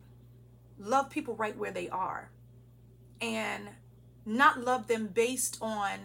love 0.78 1.10
people 1.10 1.36
right 1.36 1.58
where 1.58 1.72
they 1.72 1.90
are 1.90 2.30
and 3.20 3.70
not 4.26 4.62
love 4.62 4.88
them 4.88 5.08
based 5.08 5.58
on 5.62 6.00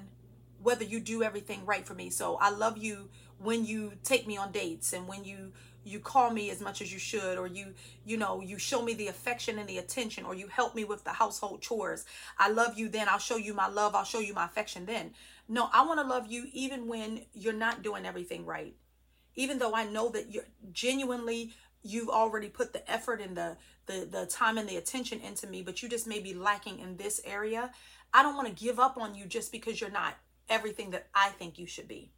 whether 0.62 0.84
you 0.84 1.00
do 1.00 1.22
everything 1.22 1.64
right 1.66 1.86
for 1.86 1.94
me. 1.94 2.10
So 2.10 2.36
I 2.36 2.50
love 2.50 2.78
you 2.78 3.10
when 3.38 3.64
you 3.64 3.92
take 4.02 4.26
me 4.26 4.36
on 4.36 4.52
dates 4.52 4.92
and 4.92 5.06
when 5.06 5.24
you 5.24 5.52
you 5.86 6.00
call 6.00 6.30
me 6.30 6.50
as 6.50 6.60
much 6.60 6.82
as 6.82 6.92
you 6.92 6.98
should 6.98 7.38
or 7.38 7.46
you 7.46 7.72
you 8.04 8.16
know 8.16 8.40
you 8.40 8.58
show 8.58 8.82
me 8.82 8.94
the 8.94 9.08
affection 9.08 9.58
and 9.58 9.68
the 9.68 9.78
attention 9.78 10.24
or 10.24 10.34
you 10.34 10.46
help 10.48 10.74
me 10.74 10.84
with 10.84 11.04
the 11.04 11.10
household 11.10 11.62
chores 11.62 12.04
i 12.38 12.48
love 12.48 12.76
you 12.78 12.88
then 12.88 13.08
i'll 13.08 13.18
show 13.18 13.36
you 13.36 13.54
my 13.54 13.68
love 13.68 13.94
i'll 13.94 14.04
show 14.04 14.20
you 14.20 14.34
my 14.34 14.44
affection 14.44 14.86
then 14.86 15.12
no 15.48 15.68
i 15.72 15.84
want 15.84 16.00
to 16.00 16.06
love 16.06 16.26
you 16.30 16.46
even 16.52 16.86
when 16.86 17.20
you're 17.32 17.52
not 17.52 17.82
doing 17.82 18.04
everything 18.04 18.44
right 18.44 18.74
even 19.34 19.58
though 19.58 19.74
i 19.74 19.84
know 19.84 20.08
that 20.08 20.32
you're 20.32 20.44
genuinely 20.72 21.52
you've 21.86 22.08
already 22.08 22.48
put 22.48 22.72
the 22.72 22.90
effort 22.90 23.20
and 23.20 23.36
the 23.36 23.56
the 23.86 24.08
the 24.10 24.26
time 24.26 24.58
and 24.58 24.68
the 24.68 24.76
attention 24.76 25.20
into 25.20 25.46
me, 25.46 25.62
but 25.62 25.82
you 25.82 25.88
just 25.88 26.06
may 26.06 26.18
be 26.18 26.34
lacking 26.34 26.80
in 26.80 26.96
this 26.96 27.20
area. 27.24 27.70
I 28.12 28.22
don't 28.22 28.36
want 28.36 28.48
to 28.48 28.64
give 28.64 28.78
up 28.78 28.96
on 28.96 29.14
you 29.14 29.26
just 29.26 29.52
because 29.52 29.80
you're 29.80 29.90
not 29.90 30.14
everything 30.48 30.90
that 30.90 31.08
I 31.14 31.30
think 31.30 31.58
you 31.58 31.66
should 31.66 31.88
be. 31.88 32.10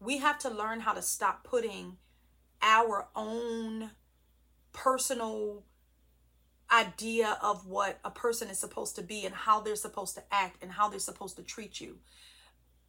We 0.00 0.18
have 0.18 0.38
to 0.40 0.50
learn 0.50 0.80
how 0.80 0.92
to 0.92 1.02
stop 1.02 1.44
putting 1.44 1.96
our 2.62 3.08
own 3.14 3.90
personal 4.72 5.64
idea 6.70 7.38
of 7.42 7.66
what 7.66 7.98
a 8.04 8.10
person 8.10 8.48
is 8.48 8.58
supposed 8.58 8.94
to 8.96 9.02
be 9.02 9.24
and 9.24 9.34
how 9.34 9.60
they're 9.60 9.76
supposed 9.76 10.14
to 10.14 10.22
act 10.30 10.62
and 10.62 10.72
how 10.72 10.88
they're 10.88 10.98
supposed 10.98 11.36
to 11.36 11.42
treat 11.42 11.80
you 11.80 11.98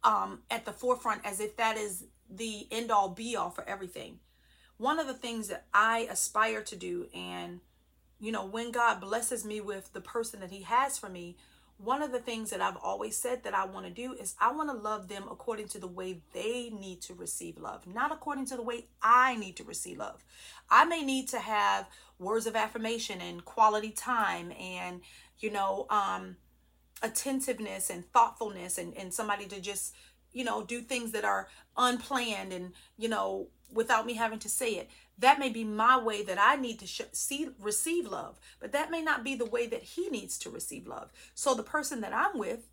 um, 0.04 0.40
at 0.50 0.64
the 0.64 0.72
forefront 0.72 1.24
as 1.24 1.40
if 1.40 1.56
that 1.56 1.76
is 1.76 2.04
the 2.28 2.66
end 2.70 2.90
all 2.90 3.08
be 3.08 3.36
all 3.36 3.50
for 3.50 3.68
everything. 3.68 4.18
One 4.76 4.98
of 4.98 5.06
the 5.06 5.14
things 5.14 5.48
that 5.48 5.66
I 5.74 6.08
aspire 6.10 6.62
to 6.62 6.76
do, 6.76 7.06
and 7.14 7.60
you 8.18 8.32
know, 8.32 8.46
when 8.46 8.70
God 8.70 9.00
blesses 9.00 9.44
me 9.44 9.60
with 9.60 9.92
the 9.92 10.00
person 10.00 10.40
that 10.40 10.50
He 10.50 10.62
has 10.62 10.98
for 10.98 11.08
me, 11.08 11.36
one 11.82 12.02
of 12.02 12.12
the 12.12 12.18
things 12.18 12.50
that 12.50 12.60
I've 12.60 12.76
always 12.76 13.16
said 13.16 13.42
that 13.44 13.54
I 13.54 13.64
want 13.64 13.86
to 13.86 13.92
do 13.92 14.12
is 14.12 14.34
I 14.38 14.52
want 14.52 14.68
to 14.68 14.76
love 14.76 15.08
them 15.08 15.24
according 15.30 15.68
to 15.68 15.78
the 15.78 15.86
way 15.86 16.20
they 16.34 16.70
need 16.70 17.00
to 17.02 17.14
receive 17.14 17.56
love, 17.56 17.86
not 17.86 18.12
according 18.12 18.46
to 18.46 18.56
the 18.56 18.62
way 18.62 18.86
I 19.02 19.36
need 19.36 19.56
to 19.56 19.64
receive 19.64 19.98
love. 19.98 20.22
I 20.68 20.84
may 20.84 21.02
need 21.02 21.28
to 21.28 21.38
have 21.38 21.86
words 22.18 22.46
of 22.46 22.54
affirmation 22.54 23.20
and 23.22 23.44
quality 23.44 23.90
time 23.90 24.52
and, 24.52 25.00
you 25.38 25.50
know, 25.50 25.86
um, 25.88 26.36
attentiveness 27.02 27.88
and 27.88 28.04
thoughtfulness 28.12 28.76
and, 28.76 28.94
and 28.96 29.14
somebody 29.14 29.46
to 29.46 29.58
just, 29.58 29.94
you 30.32 30.44
know, 30.44 30.62
do 30.62 30.82
things 30.82 31.12
that 31.12 31.24
are 31.24 31.48
unplanned 31.78 32.52
and, 32.52 32.72
you 32.98 33.08
know, 33.08 33.48
without 33.72 34.04
me 34.04 34.14
having 34.14 34.38
to 34.40 34.48
say 34.48 34.72
it. 34.72 34.90
That 35.20 35.38
may 35.38 35.50
be 35.50 35.64
my 35.64 35.98
way 35.98 36.22
that 36.24 36.38
I 36.40 36.56
need 36.56 36.78
to 36.80 36.86
sh- 36.86 37.02
see 37.12 37.50
receive 37.60 38.06
love, 38.06 38.40
but 38.58 38.72
that 38.72 38.90
may 38.90 39.02
not 39.02 39.22
be 39.22 39.34
the 39.34 39.44
way 39.44 39.66
that 39.66 39.82
he 39.82 40.08
needs 40.08 40.38
to 40.38 40.50
receive 40.50 40.86
love. 40.86 41.12
So 41.34 41.54
the 41.54 41.62
person 41.62 42.00
that 42.00 42.14
I'm 42.14 42.38
with, 42.38 42.68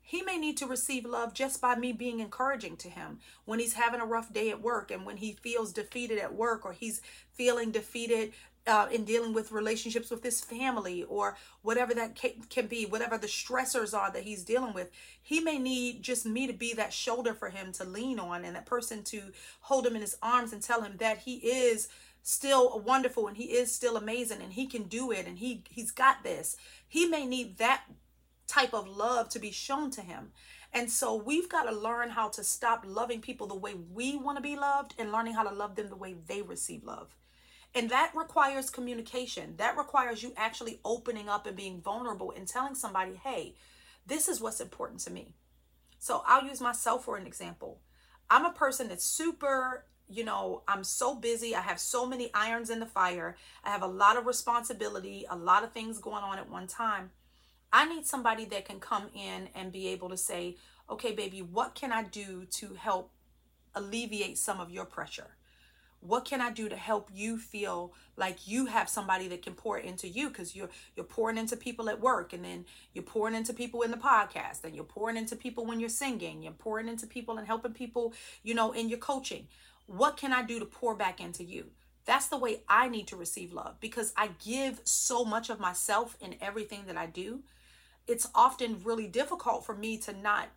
he 0.00 0.22
may 0.22 0.36
need 0.36 0.56
to 0.58 0.66
receive 0.66 1.04
love 1.04 1.32
just 1.32 1.60
by 1.60 1.74
me 1.74 1.92
being 1.92 2.20
encouraging 2.20 2.76
to 2.78 2.88
him 2.88 3.18
when 3.44 3.58
he's 3.58 3.74
having 3.74 4.00
a 4.00 4.06
rough 4.06 4.32
day 4.32 4.50
at 4.50 4.62
work 4.62 4.90
and 4.90 5.06
when 5.06 5.16
he 5.16 5.32
feels 5.32 5.72
defeated 5.72 6.18
at 6.18 6.34
work 6.34 6.64
or 6.64 6.72
he's 6.72 7.00
feeling 7.32 7.70
defeated 7.70 8.32
uh, 8.66 8.86
in 8.92 9.04
dealing 9.04 9.32
with 9.32 9.50
relationships 9.50 10.10
with 10.10 10.22
his 10.22 10.40
family 10.40 11.02
or 11.04 11.36
whatever 11.62 11.94
that 11.94 12.14
can 12.48 12.66
be, 12.66 12.86
whatever 12.86 13.18
the 13.18 13.26
stressors 13.26 13.96
are 13.96 14.10
that 14.12 14.22
he's 14.22 14.44
dealing 14.44 14.72
with, 14.72 14.90
he 15.20 15.40
may 15.40 15.58
need 15.58 16.02
just 16.02 16.24
me 16.24 16.46
to 16.46 16.52
be 16.52 16.72
that 16.74 16.92
shoulder 16.92 17.34
for 17.34 17.50
him 17.50 17.72
to 17.72 17.84
lean 17.84 18.18
on 18.18 18.44
and 18.44 18.54
that 18.54 18.66
person 18.66 19.02
to 19.02 19.32
hold 19.62 19.86
him 19.86 19.96
in 19.96 20.00
his 20.00 20.16
arms 20.22 20.52
and 20.52 20.62
tell 20.62 20.82
him 20.82 20.96
that 20.98 21.18
he 21.18 21.36
is 21.36 21.88
still 22.22 22.78
wonderful 22.80 23.26
and 23.26 23.36
he 23.36 23.44
is 23.44 23.74
still 23.74 23.96
amazing 23.96 24.40
and 24.40 24.52
he 24.52 24.66
can 24.66 24.84
do 24.84 25.10
it 25.10 25.26
and 25.26 25.38
he 25.38 25.64
he's 25.68 25.90
got 25.90 26.22
this. 26.22 26.56
He 26.86 27.06
may 27.06 27.26
need 27.26 27.58
that 27.58 27.84
type 28.46 28.74
of 28.74 28.86
love 28.86 29.28
to 29.30 29.38
be 29.38 29.50
shown 29.50 29.90
to 29.92 30.02
him. 30.02 30.30
And 30.72 30.90
so 30.90 31.14
we've 31.14 31.48
got 31.48 31.64
to 31.64 31.72
learn 31.72 32.10
how 32.10 32.28
to 32.30 32.44
stop 32.44 32.84
loving 32.86 33.20
people 33.20 33.46
the 33.46 33.54
way 33.54 33.74
we 33.74 34.16
want 34.16 34.38
to 34.38 34.42
be 34.42 34.56
loved 34.56 34.94
and 34.98 35.12
learning 35.12 35.34
how 35.34 35.42
to 35.42 35.54
love 35.54 35.74
them 35.74 35.88
the 35.88 35.96
way 35.96 36.14
they 36.26 36.42
receive 36.42 36.84
love. 36.84 37.14
And 37.74 37.88
that 37.90 38.12
requires 38.14 38.68
communication. 38.68 39.54
That 39.56 39.78
requires 39.78 40.22
you 40.22 40.34
actually 40.36 40.80
opening 40.84 41.28
up 41.28 41.46
and 41.46 41.56
being 41.56 41.80
vulnerable 41.80 42.32
and 42.36 42.46
telling 42.46 42.74
somebody, 42.74 43.14
hey, 43.14 43.54
this 44.06 44.28
is 44.28 44.40
what's 44.40 44.60
important 44.60 45.00
to 45.00 45.10
me. 45.10 45.32
So 45.98 46.22
I'll 46.26 46.44
use 46.44 46.60
myself 46.60 47.04
for 47.04 47.16
an 47.16 47.26
example. 47.26 47.80
I'm 48.28 48.44
a 48.44 48.52
person 48.52 48.88
that's 48.88 49.04
super, 49.04 49.86
you 50.08 50.24
know, 50.24 50.62
I'm 50.68 50.84
so 50.84 51.14
busy. 51.14 51.54
I 51.54 51.60
have 51.60 51.78
so 51.78 52.06
many 52.06 52.30
irons 52.34 52.70
in 52.70 52.80
the 52.80 52.86
fire. 52.86 53.36
I 53.64 53.70
have 53.70 53.82
a 53.82 53.86
lot 53.86 54.16
of 54.16 54.26
responsibility, 54.26 55.24
a 55.30 55.36
lot 55.36 55.64
of 55.64 55.72
things 55.72 55.98
going 55.98 56.22
on 56.24 56.38
at 56.38 56.50
one 56.50 56.66
time. 56.66 57.10
I 57.72 57.86
need 57.88 58.04
somebody 58.04 58.44
that 58.46 58.66
can 58.66 58.80
come 58.80 59.08
in 59.14 59.48
and 59.54 59.72
be 59.72 59.88
able 59.88 60.10
to 60.10 60.16
say, 60.16 60.56
okay, 60.90 61.12
baby, 61.12 61.40
what 61.40 61.74
can 61.74 61.90
I 61.90 62.02
do 62.02 62.44
to 62.44 62.74
help 62.74 63.12
alleviate 63.74 64.36
some 64.36 64.60
of 64.60 64.70
your 64.70 64.84
pressure? 64.84 65.36
What 66.02 66.24
can 66.24 66.40
i 66.40 66.50
do 66.50 66.68
to 66.68 66.76
help 66.76 67.08
you 67.14 67.38
feel 67.38 67.94
like 68.16 68.48
you 68.48 68.66
have 68.66 68.88
somebody 68.88 69.28
that 69.28 69.42
can 69.42 69.54
pour 69.54 69.78
into 69.78 70.08
you? 70.08 70.28
Because 70.28 70.54
you're 70.54 70.68
you're 70.96 71.06
pouring 71.06 71.38
into 71.38 71.56
people 71.56 71.88
at 71.88 72.00
work 72.00 72.32
and 72.32 72.44
then 72.44 72.64
you're 72.92 73.04
pouring 73.04 73.34
into 73.34 73.52
people 73.52 73.82
in 73.82 73.90
the 73.90 73.96
podcast 73.96 74.64
and 74.64 74.74
you're 74.74 74.84
pouring 74.84 75.16
into 75.16 75.36
people 75.36 75.64
when 75.64 75.80
you're 75.80 75.88
singing 75.88 76.42
you're 76.42 76.52
pouring 76.52 76.88
into 76.88 77.06
people 77.06 77.38
and 77.38 77.46
helping 77.46 77.72
people 77.72 78.12
you 78.42 78.54
know 78.54 78.72
in 78.72 78.88
your 78.88 78.98
coaching. 78.98 79.46
What 79.86 80.16
can 80.16 80.32
i 80.32 80.42
do 80.42 80.58
to 80.58 80.66
pour 80.66 80.96
back 80.96 81.20
into 81.20 81.44
you? 81.44 81.66
That's 82.04 82.26
the 82.26 82.38
way 82.38 82.62
i 82.68 82.88
need 82.88 83.06
to 83.08 83.16
receive 83.16 83.52
love 83.52 83.76
because 83.80 84.12
i 84.16 84.30
give 84.44 84.80
so 84.84 85.24
much 85.24 85.50
of 85.50 85.60
myself 85.60 86.16
in 86.20 86.34
everything 86.40 86.82
that 86.88 86.96
i 86.96 87.06
do. 87.06 87.42
It's 88.08 88.28
often 88.34 88.82
really 88.82 89.06
difficult 89.06 89.64
for 89.64 89.76
me 89.76 89.98
to 89.98 90.12
not 90.12 90.48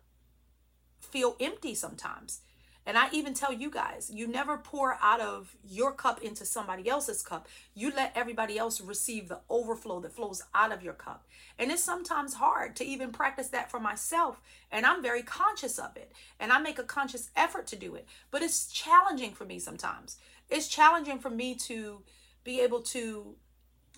feel 0.98 1.36
empty 1.38 1.74
sometimes 1.76 2.40
and 2.86 2.96
I 2.96 3.08
even 3.10 3.34
tell 3.34 3.52
you 3.52 3.68
guys, 3.68 4.12
you 4.14 4.28
never 4.28 4.56
pour 4.56 4.96
out 5.02 5.20
of 5.20 5.56
your 5.68 5.92
cup 5.92 6.22
into 6.22 6.46
somebody 6.46 6.88
else's 6.88 7.20
cup. 7.20 7.48
You 7.74 7.92
let 7.94 8.12
everybody 8.14 8.58
else 8.58 8.80
receive 8.80 9.28
the 9.28 9.40
overflow 9.50 9.98
that 10.00 10.12
flows 10.12 10.40
out 10.54 10.72
of 10.72 10.84
your 10.84 10.92
cup. 10.92 11.26
And 11.58 11.72
it's 11.72 11.82
sometimes 11.82 12.34
hard 12.34 12.76
to 12.76 12.84
even 12.84 13.10
practice 13.10 13.48
that 13.48 13.72
for 13.72 13.80
myself. 13.80 14.40
And 14.70 14.86
I'm 14.86 15.02
very 15.02 15.24
conscious 15.24 15.80
of 15.80 15.96
it. 15.96 16.12
And 16.38 16.52
I 16.52 16.60
make 16.60 16.78
a 16.78 16.84
conscious 16.84 17.28
effort 17.34 17.66
to 17.68 17.76
do 17.76 17.96
it. 17.96 18.06
But 18.30 18.42
it's 18.42 18.68
challenging 18.68 19.32
for 19.32 19.44
me 19.44 19.58
sometimes. 19.58 20.18
It's 20.48 20.68
challenging 20.68 21.18
for 21.18 21.30
me 21.30 21.56
to 21.56 22.02
be 22.44 22.60
able 22.60 22.82
to 22.82 23.34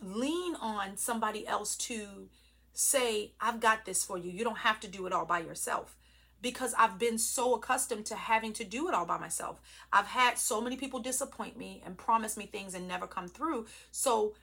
lean 0.02 0.54
on 0.62 0.96
somebody 0.96 1.46
else 1.46 1.76
to 1.76 2.30
say, 2.72 3.32
I've 3.38 3.60
got 3.60 3.84
this 3.84 4.02
for 4.02 4.16
you. 4.16 4.30
You 4.30 4.44
don't 4.44 4.58
have 4.58 4.80
to 4.80 4.88
do 4.88 5.06
it 5.06 5.12
all 5.12 5.26
by 5.26 5.40
yourself 5.40 5.97
because 6.40 6.74
I've 6.78 6.98
been 6.98 7.18
so 7.18 7.54
accustomed 7.54 8.06
to 8.06 8.14
having 8.14 8.52
to 8.54 8.64
do 8.64 8.88
it 8.88 8.94
all 8.94 9.06
by 9.06 9.18
myself. 9.18 9.60
I've 9.92 10.06
had 10.06 10.38
so 10.38 10.60
many 10.60 10.76
people 10.76 11.00
disappoint 11.00 11.56
me 11.56 11.82
and 11.84 11.98
promise 11.98 12.36
me 12.36 12.46
things 12.46 12.74
and 12.74 12.86
never 12.86 13.06
come 13.06 13.28
through. 13.28 13.66
So 13.90 14.34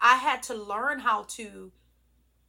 I 0.00 0.16
had 0.16 0.42
to 0.44 0.54
learn 0.54 1.00
how 1.00 1.24
to 1.30 1.72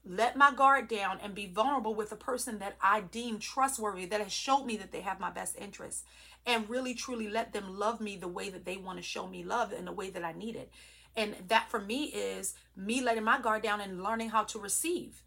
let 0.05 0.35
my 0.35 0.53
guard 0.53 0.87
down 0.87 1.19
and 1.23 1.33
be 1.33 1.47
vulnerable 1.47 1.95
with 1.95 2.11
a 2.11 2.17
person 2.17 2.59
that 2.59 2.75
I 2.81 3.01
deem 3.01 3.39
trustworthy, 3.39 4.05
that 4.07 4.21
has 4.21 4.33
showed 4.33 4.65
me 4.65 4.75
that 4.77 4.91
they 4.91 5.01
have 5.01 5.19
my 5.19 5.29
best 5.29 5.55
interests, 5.57 6.03
and 6.45 6.69
really 6.69 6.93
truly 6.93 7.29
let 7.29 7.53
them 7.53 7.79
love 7.79 8.01
me 8.01 8.17
the 8.17 8.27
way 8.27 8.49
that 8.49 8.65
they 8.65 8.75
want 8.75 8.97
to 8.97 9.03
show 9.03 9.27
me 9.27 9.43
love 9.43 9.71
in 9.71 9.85
the 9.85 9.93
way 9.93 10.09
that 10.09 10.23
I 10.23 10.33
need 10.33 10.55
it. 10.55 10.71
And 11.15 11.35
that 11.47 11.69
for 11.69 11.79
me 11.79 12.05
is 12.05 12.55
me 12.75 13.01
letting 13.01 13.23
my 13.23 13.39
guard 13.39 13.61
down 13.61 13.79
and 13.79 14.03
learning 14.03 14.29
how 14.29 14.43
to 14.45 14.59
receive. 14.59 15.21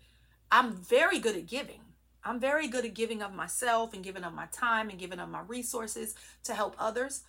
I'm 0.50 0.74
very 0.74 1.18
good 1.18 1.36
at 1.36 1.46
giving. 1.46 1.80
I'm 2.26 2.40
very 2.40 2.66
good 2.66 2.84
at 2.84 2.94
giving 2.94 3.22
of 3.22 3.32
myself 3.32 3.94
and 3.94 4.02
giving 4.02 4.24
of 4.24 4.34
my 4.34 4.46
time 4.46 4.90
and 4.90 4.98
giving 4.98 5.20
of 5.20 5.28
my 5.28 5.42
resources 5.46 6.16
to 6.42 6.54
help 6.54 6.74
others. 6.76 7.22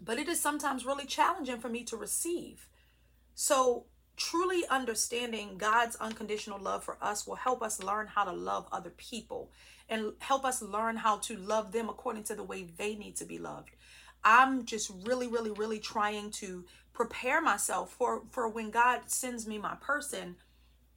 But 0.00 0.18
it 0.18 0.28
is 0.28 0.38
sometimes 0.38 0.84
really 0.84 1.06
challenging 1.06 1.58
for 1.58 1.70
me 1.70 1.82
to 1.84 1.96
receive. 1.96 2.68
So, 3.34 3.86
truly 4.16 4.64
understanding 4.68 5.56
God's 5.56 5.96
unconditional 5.96 6.58
love 6.58 6.84
for 6.84 6.98
us 7.00 7.26
will 7.26 7.36
help 7.36 7.62
us 7.62 7.82
learn 7.82 8.06
how 8.06 8.24
to 8.24 8.32
love 8.32 8.68
other 8.70 8.90
people 8.90 9.50
and 9.88 10.12
help 10.18 10.44
us 10.44 10.60
learn 10.60 10.96
how 10.96 11.16
to 11.18 11.36
love 11.36 11.72
them 11.72 11.88
according 11.88 12.24
to 12.24 12.34
the 12.34 12.42
way 12.42 12.64
they 12.64 12.94
need 12.94 13.16
to 13.16 13.24
be 13.24 13.38
loved. 13.38 13.70
I'm 14.22 14.66
just 14.66 14.90
really, 15.06 15.26
really, 15.26 15.52
really 15.52 15.78
trying 15.78 16.30
to 16.32 16.64
prepare 16.92 17.40
myself 17.40 17.92
for, 17.92 18.22
for 18.30 18.48
when 18.48 18.70
God 18.70 19.02
sends 19.06 19.46
me 19.46 19.56
my 19.56 19.76
person 19.76 20.36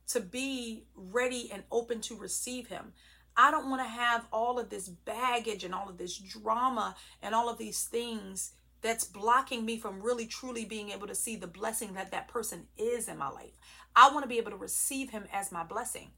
to 0.09 0.19
be 0.19 0.85
ready 0.95 1.49
and 1.51 1.63
open 1.71 2.01
to 2.01 2.15
receive 2.15 2.67
him. 2.67 2.93
I 3.37 3.51
don't 3.51 3.69
want 3.69 3.81
to 3.81 3.87
have 3.87 4.27
all 4.33 4.59
of 4.59 4.69
this 4.69 4.89
baggage 4.89 5.63
and 5.63 5.73
all 5.73 5.87
of 5.87 5.97
this 5.97 6.17
drama 6.17 6.95
and 7.21 7.33
all 7.33 7.49
of 7.49 7.57
these 7.57 7.83
things 7.83 8.53
that's 8.81 9.03
blocking 9.03 9.65
me 9.65 9.77
from 9.77 10.01
really 10.01 10.25
truly 10.25 10.65
being 10.65 10.89
able 10.89 11.07
to 11.07 11.15
see 11.15 11.35
the 11.35 11.47
blessing 11.47 11.93
that 11.93 12.11
that 12.11 12.27
person 12.27 12.67
is 12.77 13.07
in 13.07 13.17
my 13.17 13.29
life. 13.29 13.57
I 13.95 14.11
want 14.11 14.23
to 14.23 14.29
be 14.29 14.37
able 14.37 14.51
to 14.51 14.57
receive 14.57 15.09
him 15.11 15.25
as 15.31 15.51
my 15.51 15.63
blessing. 15.63 16.11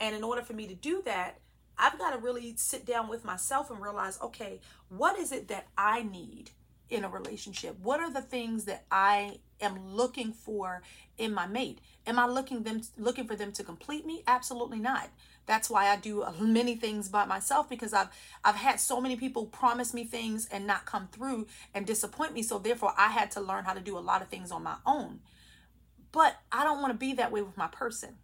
And 0.00 0.14
in 0.14 0.24
order 0.24 0.42
for 0.42 0.52
me 0.52 0.66
to 0.66 0.74
do 0.74 1.02
that, 1.04 1.38
I've 1.78 1.98
got 1.98 2.10
to 2.10 2.18
really 2.18 2.54
sit 2.56 2.84
down 2.86 3.08
with 3.08 3.24
myself 3.24 3.70
and 3.70 3.82
realize 3.82 4.18
okay, 4.22 4.60
what 4.88 5.18
is 5.18 5.32
it 5.32 5.48
that 5.48 5.66
I 5.76 6.02
need 6.02 6.50
in 6.88 7.04
a 7.04 7.08
relationship? 7.08 7.78
What 7.80 8.00
are 8.00 8.12
the 8.12 8.22
things 8.22 8.64
that 8.66 8.84
I 8.90 9.38
am 9.60 9.94
looking 9.94 10.32
for 10.32 10.82
in 11.18 11.32
my 11.32 11.46
mate? 11.46 11.80
Am 12.06 12.18
I 12.18 12.26
looking 12.26 12.62
them 12.62 12.82
looking 12.96 13.26
for 13.26 13.36
them 13.36 13.52
to 13.52 13.64
complete 13.64 14.06
me? 14.06 14.22
Absolutely 14.26 14.78
not. 14.78 15.10
That's 15.46 15.68
why 15.68 15.88
I 15.88 15.96
do 15.96 16.22
uh, 16.22 16.32
many 16.40 16.76
things 16.76 17.08
by 17.08 17.24
myself 17.24 17.68
because 17.68 17.92
I've 17.92 18.08
I've 18.44 18.56
had 18.56 18.80
so 18.80 19.00
many 19.00 19.16
people 19.16 19.46
promise 19.46 19.94
me 19.94 20.04
things 20.04 20.46
and 20.50 20.66
not 20.66 20.86
come 20.86 21.08
through 21.08 21.46
and 21.74 21.86
disappoint 21.86 22.32
me. 22.32 22.42
So 22.42 22.58
therefore 22.58 22.92
I 22.96 23.08
had 23.08 23.30
to 23.32 23.40
learn 23.40 23.64
how 23.64 23.74
to 23.74 23.80
do 23.80 23.98
a 23.98 24.00
lot 24.00 24.22
of 24.22 24.28
things 24.28 24.50
on 24.50 24.62
my 24.62 24.76
own. 24.86 25.20
But 26.12 26.36
I 26.52 26.62
don't 26.64 26.80
want 26.80 26.92
to 26.92 26.98
be 26.98 27.14
that 27.14 27.32
way 27.32 27.42
with 27.42 27.56
my 27.56 27.66
person. 27.66 28.16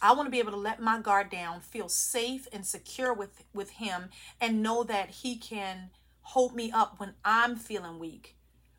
I 0.00 0.12
want 0.12 0.26
to 0.26 0.30
be 0.30 0.38
able 0.38 0.52
to 0.52 0.56
let 0.56 0.80
my 0.80 1.00
guard 1.00 1.28
down, 1.30 1.60
feel 1.60 1.88
safe 1.88 2.46
and 2.52 2.64
secure 2.64 3.12
with 3.12 3.44
with 3.52 3.70
him 3.70 4.10
and 4.40 4.62
know 4.62 4.84
that 4.84 5.10
he 5.10 5.36
can 5.36 5.90
hold 6.20 6.54
me 6.54 6.70
up 6.70 7.00
when 7.00 7.14
I'm 7.24 7.56
feeling 7.56 7.98
weak. 7.98 8.36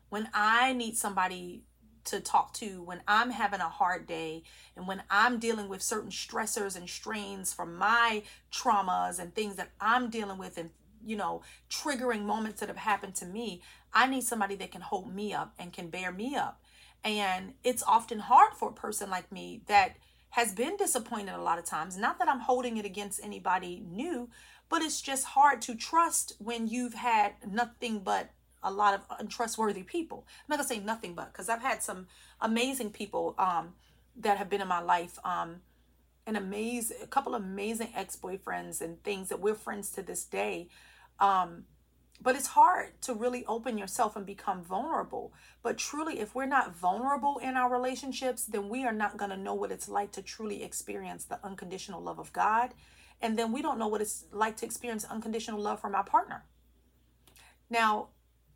When 0.08 0.28
I 0.32 0.72
need 0.72 0.96
somebody 0.96 1.64
to 2.10 2.20
talk 2.20 2.52
to 2.54 2.82
when 2.82 3.02
I'm 3.08 3.30
having 3.30 3.60
a 3.60 3.68
hard 3.68 4.06
day 4.06 4.42
and 4.76 4.86
when 4.86 5.02
I'm 5.10 5.38
dealing 5.38 5.68
with 5.68 5.82
certain 5.82 6.10
stressors 6.10 6.76
and 6.76 6.88
strains 6.88 7.52
from 7.52 7.76
my 7.76 8.22
traumas 8.52 9.18
and 9.18 9.34
things 9.34 9.56
that 9.56 9.70
I'm 9.80 10.10
dealing 10.10 10.38
with 10.38 10.58
and 10.58 10.70
you 11.04 11.16
know 11.16 11.42
triggering 11.70 12.24
moments 12.24 12.60
that 12.60 12.68
have 12.68 12.76
happened 12.76 13.14
to 13.16 13.26
me 13.26 13.62
I 13.92 14.06
need 14.06 14.22
somebody 14.22 14.54
that 14.56 14.70
can 14.70 14.82
hold 14.82 15.12
me 15.14 15.32
up 15.32 15.54
and 15.58 15.72
can 15.72 15.88
bear 15.88 16.12
me 16.12 16.36
up. 16.36 16.62
And 17.02 17.54
it's 17.64 17.82
often 17.82 18.20
hard 18.20 18.52
for 18.54 18.68
a 18.68 18.72
person 18.72 19.10
like 19.10 19.32
me 19.32 19.62
that 19.66 19.96
has 20.30 20.52
been 20.52 20.76
disappointed 20.76 21.34
a 21.34 21.42
lot 21.42 21.58
of 21.58 21.64
times. 21.64 21.96
Not 21.96 22.20
that 22.20 22.28
I'm 22.28 22.40
holding 22.40 22.76
it 22.76 22.84
against 22.84 23.24
anybody 23.24 23.82
new 23.90 24.28
but 24.70 24.82
it's 24.82 25.02
just 25.02 25.24
hard 25.26 25.60
to 25.60 25.74
trust 25.74 26.34
when 26.38 26.66
you've 26.68 26.94
had 26.94 27.32
nothing 27.46 27.98
but 27.98 28.30
a 28.62 28.70
lot 28.70 28.94
of 28.94 29.00
untrustworthy 29.18 29.82
people. 29.82 30.26
I'm 30.28 30.44
not 30.48 30.56
gonna 30.58 30.68
say 30.68 30.80
nothing 30.80 31.14
but 31.14 31.32
because 31.32 31.48
I've 31.48 31.62
had 31.62 31.82
some 31.82 32.06
amazing 32.40 32.90
people 32.90 33.34
um, 33.38 33.74
that 34.16 34.38
have 34.38 34.50
been 34.50 34.60
in 34.60 34.68
my 34.68 34.80
life. 34.80 35.18
Um, 35.24 35.62
an 36.26 36.36
amazing, 36.36 36.98
a 37.02 37.06
couple 37.06 37.34
of 37.34 37.42
amazing 37.42 37.92
ex 37.94 38.16
boyfriends 38.16 38.80
and 38.80 39.02
things 39.02 39.28
that 39.28 39.40
we're 39.40 39.54
friends 39.54 39.90
to 39.90 40.02
this 40.02 40.24
day. 40.24 40.68
Um, 41.18 41.64
but 42.22 42.36
it's 42.36 42.48
hard 42.48 43.00
to 43.02 43.14
really 43.14 43.44
open 43.46 43.78
yourself 43.78 44.14
and 44.14 44.26
become 44.26 44.62
vulnerable. 44.62 45.32
But 45.62 45.78
truly, 45.78 46.20
if 46.20 46.34
we're 46.34 46.46
not 46.46 46.76
vulnerable 46.76 47.38
in 47.38 47.56
our 47.56 47.70
relationships, 47.70 48.44
then 48.44 48.68
we 48.68 48.84
are 48.84 48.92
not 48.92 49.16
going 49.16 49.30
to 49.30 49.36
know 49.36 49.54
what 49.54 49.72
it's 49.72 49.88
like 49.88 50.12
to 50.12 50.22
truly 50.22 50.62
experience 50.62 51.24
the 51.24 51.38
unconditional 51.42 52.02
love 52.02 52.18
of 52.18 52.32
God. 52.32 52.74
And 53.22 53.38
then 53.38 53.52
we 53.52 53.62
don't 53.62 53.78
know 53.78 53.88
what 53.88 54.02
it's 54.02 54.26
like 54.32 54.56
to 54.58 54.66
experience 54.66 55.04
unconditional 55.04 55.60
love 55.60 55.80
from 55.80 55.94
our 55.94 56.04
partner. 56.04 56.44
Now, 57.70 58.08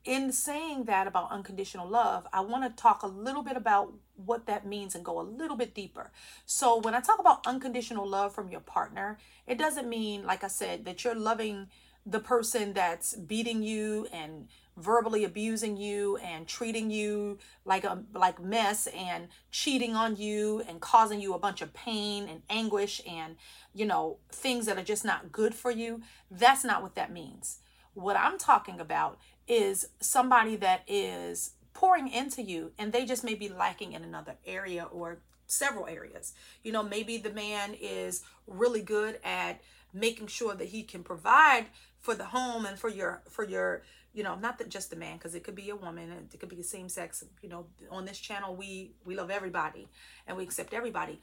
in 0.04 0.32
saying 0.32 0.84
that 0.84 1.06
about 1.06 1.30
unconditional 1.30 1.88
love, 1.88 2.26
I 2.32 2.40
want 2.40 2.64
to 2.64 2.82
talk 2.82 3.02
a 3.02 3.06
little 3.06 3.42
bit 3.42 3.56
about 3.56 3.92
what 4.16 4.46
that 4.46 4.66
means 4.66 4.94
and 4.94 5.04
go 5.04 5.20
a 5.20 5.22
little 5.22 5.56
bit 5.56 5.74
deeper. 5.74 6.10
So, 6.44 6.78
when 6.78 6.94
I 6.94 7.00
talk 7.00 7.18
about 7.18 7.46
unconditional 7.46 8.06
love 8.06 8.34
from 8.34 8.50
your 8.50 8.60
partner, 8.60 9.18
it 9.46 9.58
doesn't 9.58 9.88
mean, 9.88 10.24
like 10.24 10.44
I 10.44 10.48
said, 10.48 10.84
that 10.84 11.04
you're 11.04 11.14
loving 11.14 11.68
the 12.06 12.20
person 12.20 12.74
that's 12.74 13.16
beating 13.16 13.62
you 13.62 14.06
and 14.12 14.48
verbally 14.76 15.24
abusing 15.24 15.76
you 15.76 16.16
and 16.18 16.46
treating 16.46 16.90
you 16.90 17.38
like 17.64 17.84
a 17.84 18.02
like 18.12 18.42
mess 18.42 18.88
and 18.88 19.28
cheating 19.50 19.94
on 19.94 20.16
you 20.16 20.62
and 20.68 20.80
causing 20.80 21.20
you 21.20 21.32
a 21.32 21.38
bunch 21.38 21.62
of 21.62 21.72
pain 21.72 22.28
and 22.28 22.42
anguish 22.50 23.00
and 23.08 23.36
you 23.72 23.86
know 23.86 24.18
things 24.30 24.66
that 24.66 24.76
are 24.76 24.82
just 24.82 25.04
not 25.04 25.30
good 25.30 25.54
for 25.54 25.70
you 25.70 26.02
that's 26.30 26.64
not 26.64 26.82
what 26.82 26.96
that 26.96 27.12
means 27.12 27.60
what 27.94 28.16
i'm 28.16 28.36
talking 28.36 28.80
about 28.80 29.16
is 29.46 29.88
somebody 30.00 30.56
that 30.56 30.82
is 30.86 31.52
pouring 31.72 32.08
into 32.08 32.42
you 32.42 32.72
and 32.78 32.92
they 32.92 33.04
just 33.04 33.24
may 33.24 33.34
be 33.34 33.48
lacking 33.48 33.92
in 33.92 34.02
another 34.02 34.36
area 34.46 34.84
or 34.90 35.18
several 35.46 35.86
areas. 35.86 36.32
You 36.62 36.72
know, 36.72 36.82
maybe 36.82 37.18
the 37.18 37.32
man 37.32 37.74
is 37.80 38.22
really 38.46 38.82
good 38.82 39.18
at 39.24 39.60
making 39.92 40.26
sure 40.26 40.54
that 40.54 40.68
he 40.68 40.82
can 40.82 41.02
provide 41.02 41.66
for 42.00 42.14
the 42.14 42.24
home 42.26 42.66
and 42.66 42.78
for 42.78 42.90
your 42.90 43.22
for 43.28 43.44
your 43.44 43.82
you 44.12 44.22
know 44.22 44.34
not 44.34 44.58
that 44.58 44.68
just 44.68 44.90
the 44.90 44.96
man 44.96 45.16
because 45.16 45.34
it 45.34 45.42
could 45.42 45.54
be 45.54 45.70
a 45.70 45.76
woman 45.76 46.10
and 46.10 46.28
it 46.34 46.38
could 46.38 46.48
be 46.48 46.56
the 46.56 46.62
same 46.62 46.88
sex 46.88 47.24
you 47.42 47.48
know 47.48 47.64
on 47.90 48.04
this 48.04 48.18
channel 48.18 48.54
we 48.54 48.92
we 49.06 49.14
love 49.14 49.30
everybody 49.30 49.88
and 50.26 50.36
we 50.36 50.42
accept 50.42 50.74
everybody 50.74 51.18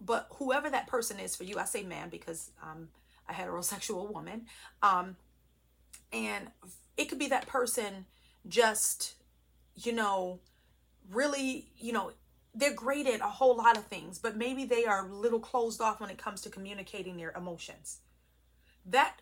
but 0.00 0.26
whoever 0.38 0.68
that 0.68 0.88
person 0.88 1.20
is 1.20 1.36
for 1.36 1.44
you 1.44 1.58
i 1.58 1.64
say 1.64 1.84
man 1.84 2.08
because 2.08 2.50
i'm 2.62 2.88
a 3.28 3.32
heterosexual 3.34 4.12
woman 4.12 4.46
um 4.82 5.16
and 6.12 6.48
it 6.96 7.08
could 7.08 7.18
be 7.18 7.28
that 7.28 7.46
person 7.46 8.06
just, 8.48 9.14
you 9.74 9.92
know, 9.92 10.40
really, 11.10 11.68
you 11.78 11.92
know, 11.92 12.12
they're 12.54 12.72
great 12.72 13.06
at 13.06 13.20
a 13.20 13.24
whole 13.24 13.56
lot 13.56 13.76
of 13.76 13.84
things, 13.86 14.18
but 14.18 14.36
maybe 14.36 14.64
they 14.64 14.84
are 14.86 15.06
a 15.06 15.12
little 15.12 15.40
closed 15.40 15.80
off 15.80 16.00
when 16.00 16.10
it 16.10 16.18
comes 16.18 16.40
to 16.40 16.50
communicating 16.50 17.16
their 17.16 17.32
emotions. 17.32 17.98
That 18.84 19.20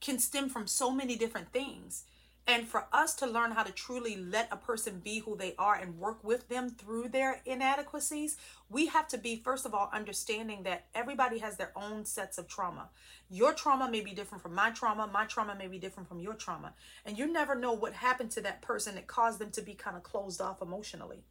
can 0.00 0.18
stem 0.18 0.48
from 0.48 0.66
so 0.66 0.90
many 0.90 1.16
different 1.16 1.52
things. 1.52 2.04
And 2.46 2.66
for 2.66 2.86
us 2.92 3.14
to 3.16 3.26
learn 3.26 3.52
how 3.52 3.62
to 3.62 3.70
truly 3.70 4.16
let 4.16 4.48
a 4.50 4.56
person 4.56 5.00
be 5.04 5.20
who 5.20 5.36
they 5.36 5.54
are 5.56 5.76
and 5.76 5.98
work 5.98 6.24
with 6.24 6.48
them 6.48 6.70
through 6.70 7.08
their 7.08 7.42
inadequacies, 7.46 8.36
we 8.68 8.86
have 8.86 9.06
to 9.08 9.18
be, 9.18 9.36
first 9.36 9.66
of 9.66 9.74
all, 9.74 9.88
understanding 9.92 10.64
that 10.64 10.86
everybody 10.94 11.38
has 11.38 11.56
their 11.56 11.72
own 11.76 12.04
sets 12.04 12.38
of 12.38 12.48
trauma. 12.48 12.88
Your 13.30 13.52
trauma 13.52 13.88
may 13.88 14.00
be 14.00 14.12
different 14.12 14.42
from 14.42 14.54
my 14.54 14.70
trauma. 14.70 15.08
My 15.12 15.26
trauma 15.26 15.54
may 15.54 15.68
be 15.68 15.78
different 15.78 16.08
from 16.08 16.18
your 16.18 16.34
trauma. 16.34 16.74
And 17.06 17.16
you 17.16 17.30
never 17.30 17.54
know 17.54 17.72
what 17.72 17.92
happened 17.92 18.32
to 18.32 18.40
that 18.40 18.62
person 18.62 18.96
that 18.96 19.06
caused 19.06 19.38
them 19.38 19.50
to 19.52 19.62
be 19.62 19.74
kind 19.74 19.96
of 19.96 20.02
closed 20.02 20.40
off 20.40 20.60
emotionally. 20.60 21.22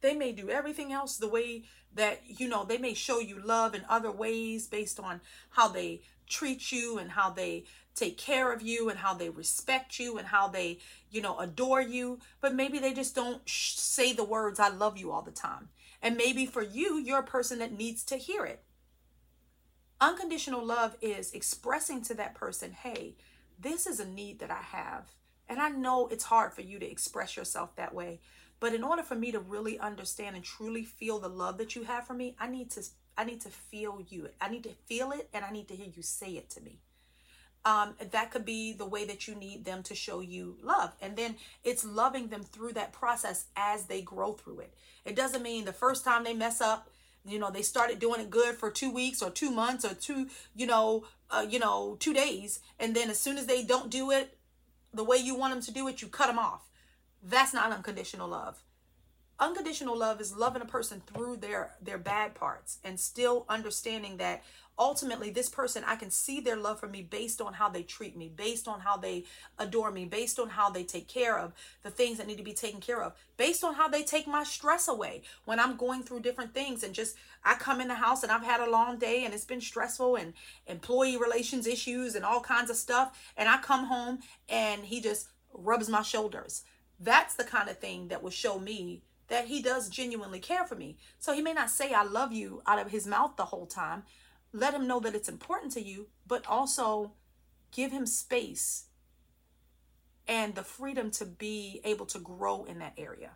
They 0.00 0.14
may 0.14 0.32
do 0.32 0.50
everything 0.50 0.92
else 0.92 1.16
the 1.16 1.28
way 1.28 1.64
that, 1.94 2.22
you 2.26 2.48
know, 2.48 2.64
they 2.64 2.78
may 2.78 2.94
show 2.94 3.18
you 3.18 3.40
love 3.40 3.74
in 3.74 3.84
other 3.88 4.10
ways 4.10 4.66
based 4.66 5.00
on 5.00 5.20
how 5.50 5.68
they 5.68 6.02
treat 6.28 6.70
you 6.72 6.98
and 6.98 7.12
how 7.12 7.30
they 7.30 7.64
take 7.94 8.18
care 8.18 8.52
of 8.52 8.60
you 8.60 8.90
and 8.90 8.98
how 8.98 9.14
they 9.14 9.30
respect 9.30 9.98
you 9.98 10.18
and 10.18 10.28
how 10.28 10.48
they, 10.48 10.78
you 11.10 11.22
know, 11.22 11.38
adore 11.38 11.80
you. 11.80 12.18
But 12.40 12.54
maybe 12.54 12.78
they 12.78 12.92
just 12.92 13.14
don't 13.14 13.40
sh- 13.48 13.74
say 13.76 14.12
the 14.12 14.24
words, 14.24 14.60
I 14.60 14.68
love 14.68 14.98
you 14.98 15.10
all 15.10 15.22
the 15.22 15.30
time. 15.30 15.70
And 16.02 16.16
maybe 16.16 16.46
for 16.46 16.62
you, 16.62 16.98
you're 16.98 17.20
a 17.20 17.24
person 17.24 17.58
that 17.60 17.72
needs 17.72 18.04
to 18.04 18.16
hear 18.16 18.44
it. 18.44 18.62
Unconditional 19.98 20.64
love 20.64 20.96
is 21.00 21.32
expressing 21.32 22.02
to 22.02 22.14
that 22.14 22.34
person, 22.34 22.72
hey, 22.72 23.14
this 23.58 23.86
is 23.86 23.98
a 23.98 24.06
need 24.06 24.40
that 24.40 24.50
I 24.50 24.60
have. 24.60 25.12
And 25.48 25.58
I 25.58 25.70
know 25.70 26.08
it's 26.08 26.24
hard 26.24 26.52
for 26.52 26.60
you 26.60 26.78
to 26.78 26.90
express 26.90 27.36
yourself 27.36 27.74
that 27.76 27.94
way. 27.94 28.20
But 28.58 28.74
in 28.74 28.82
order 28.82 29.02
for 29.02 29.14
me 29.14 29.32
to 29.32 29.38
really 29.38 29.78
understand 29.78 30.34
and 30.34 30.44
truly 30.44 30.82
feel 30.82 31.18
the 31.18 31.28
love 31.28 31.58
that 31.58 31.76
you 31.76 31.84
have 31.84 32.06
for 32.06 32.14
me, 32.14 32.36
I 32.38 32.48
need 32.48 32.70
to 32.72 32.82
I 33.18 33.24
need 33.24 33.40
to 33.42 33.48
feel 33.48 34.02
you. 34.08 34.28
I 34.40 34.48
need 34.48 34.64
to 34.64 34.74
feel 34.86 35.10
it 35.12 35.28
and 35.32 35.44
I 35.44 35.50
need 35.50 35.68
to 35.68 35.76
hear 35.76 35.88
you 35.94 36.02
say 36.02 36.32
it 36.32 36.50
to 36.50 36.60
me. 36.60 36.80
Um, 37.64 37.94
that 38.12 38.30
could 38.30 38.44
be 38.44 38.72
the 38.72 38.86
way 38.86 39.04
that 39.06 39.26
you 39.26 39.34
need 39.34 39.64
them 39.64 39.82
to 39.84 39.94
show 39.94 40.20
you 40.20 40.56
love. 40.62 40.92
And 41.00 41.16
then 41.16 41.36
it's 41.64 41.84
loving 41.84 42.28
them 42.28 42.42
through 42.44 42.74
that 42.74 42.92
process 42.92 43.46
as 43.56 43.86
they 43.86 44.02
grow 44.02 44.34
through 44.34 44.60
it. 44.60 44.74
It 45.04 45.16
doesn't 45.16 45.42
mean 45.42 45.64
the 45.64 45.72
first 45.72 46.04
time 46.04 46.22
they 46.22 46.34
mess 46.34 46.60
up, 46.60 46.88
you 47.24 47.40
know, 47.40 47.50
they 47.50 47.62
started 47.62 47.98
doing 47.98 48.20
it 48.20 48.30
good 48.30 48.54
for 48.54 48.70
two 48.70 48.92
weeks 48.92 49.20
or 49.20 49.30
two 49.30 49.50
months 49.50 49.84
or 49.84 49.94
two, 49.94 50.28
you 50.54 50.66
know, 50.66 51.06
uh, 51.30 51.44
you 51.48 51.58
know, 51.58 51.96
two 51.98 52.14
days. 52.14 52.60
And 52.78 52.94
then 52.94 53.10
as 53.10 53.18
soon 53.18 53.36
as 53.36 53.46
they 53.46 53.64
don't 53.64 53.90
do 53.90 54.12
it 54.12 54.38
the 54.94 55.04
way 55.04 55.16
you 55.16 55.34
want 55.34 55.52
them 55.52 55.62
to 55.62 55.72
do 55.72 55.88
it, 55.88 56.00
you 56.00 56.08
cut 56.08 56.28
them 56.28 56.38
off. 56.38 56.65
That's 57.28 57.52
not 57.52 57.72
unconditional 57.72 58.28
love. 58.28 58.62
Unconditional 59.38 59.98
love 59.98 60.20
is 60.20 60.36
loving 60.36 60.62
a 60.62 60.66
person 60.66 61.02
through 61.12 61.38
their 61.38 61.72
their 61.82 61.98
bad 61.98 62.34
parts 62.34 62.78
and 62.84 62.98
still 62.98 63.44
understanding 63.48 64.16
that 64.16 64.42
ultimately 64.78 65.30
this 65.30 65.48
person 65.48 65.82
i 65.86 65.96
can 65.96 66.10
see 66.10 66.38
their 66.38 66.56
love 66.56 66.78
for 66.78 66.86
me 66.86 67.02
based 67.02 67.40
on 67.40 67.54
how 67.54 67.68
they 67.68 67.82
treat 67.82 68.14
me 68.14 68.30
based 68.34 68.68
on 68.68 68.80
how 68.80 68.96
they 68.96 69.24
adore 69.58 69.90
me 69.90 70.04
based 70.04 70.38
on 70.38 70.50
how 70.50 70.68
they 70.68 70.84
take 70.84 71.08
care 71.08 71.38
of 71.38 71.54
the 71.82 71.90
things 71.90 72.18
that 72.18 72.26
need 72.26 72.36
to 72.36 72.42
be 72.42 72.52
taken 72.52 72.78
care 72.78 73.02
of 73.02 73.14
based 73.38 73.64
on 73.64 73.74
how 73.74 73.88
they 73.88 74.02
take 74.02 74.26
my 74.26 74.44
stress 74.44 74.86
away 74.86 75.22
when 75.46 75.58
i'm 75.58 75.76
going 75.76 76.02
through 76.02 76.20
different 76.20 76.52
things 76.52 76.82
and 76.82 76.94
just 76.94 77.16
i 77.42 77.54
come 77.54 77.80
in 77.80 77.88
the 77.88 77.94
house 77.94 78.22
and 78.22 78.30
i've 78.30 78.42
had 78.42 78.60
a 78.60 78.70
long 78.70 78.98
day 78.98 79.24
and 79.24 79.32
it's 79.32 79.46
been 79.46 79.62
stressful 79.62 80.16
and 80.16 80.34
employee 80.66 81.16
relations 81.16 81.66
issues 81.66 82.14
and 82.14 82.24
all 82.24 82.40
kinds 82.40 82.68
of 82.68 82.76
stuff. 82.76 83.18
And 83.36 83.48
i 83.48 83.58
come 83.58 83.86
home 83.86 84.18
and 84.48 84.84
he 84.84 85.00
just 85.00 85.28
rubs 85.54 85.88
my 85.88 86.02
shoulders 86.02 86.62
that's 86.98 87.34
the 87.34 87.44
kind 87.44 87.68
of 87.68 87.78
thing 87.78 88.08
that 88.08 88.22
will 88.22 88.30
show 88.30 88.58
me 88.58 89.02
that 89.28 89.46
he 89.46 89.60
does 89.60 89.88
genuinely 89.88 90.38
care 90.38 90.64
for 90.64 90.76
me. 90.76 90.96
So 91.18 91.32
he 91.32 91.42
may 91.42 91.52
not 91.52 91.70
say, 91.70 91.92
I 91.92 92.04
love 92.04 92.32
you 92.32 92.62
out 92.66 92.78
of 92.78 92.90
his 92.90 93.06
mouth 93.06 93.36
the 93.36 93.46
whole 93.46 93.66
time. 93.66 94.04
Let 94.52 94.74
him 94.74 94.86
know 94.86 95.00
that 95.00 95.14
it's 95.14 95.28
important 95.28 95.72
to 95.72 95.82
you, 95.82 96.08
but 96.26 96.46
also 96.46 97.12
give 97.72 97.90
him 97.90 98.06
space 98.06 98.84
and 100.28 100.54
the 100.54 100.62
freedom 100.62 101.10
to 101.12 101.24
be 101.24 101.80
able 101.84 102.06
to 102.06 102.18
grow 102.18 102.64
in 102.64 102.78
that 102.78 102.94
area. 102.96 103.32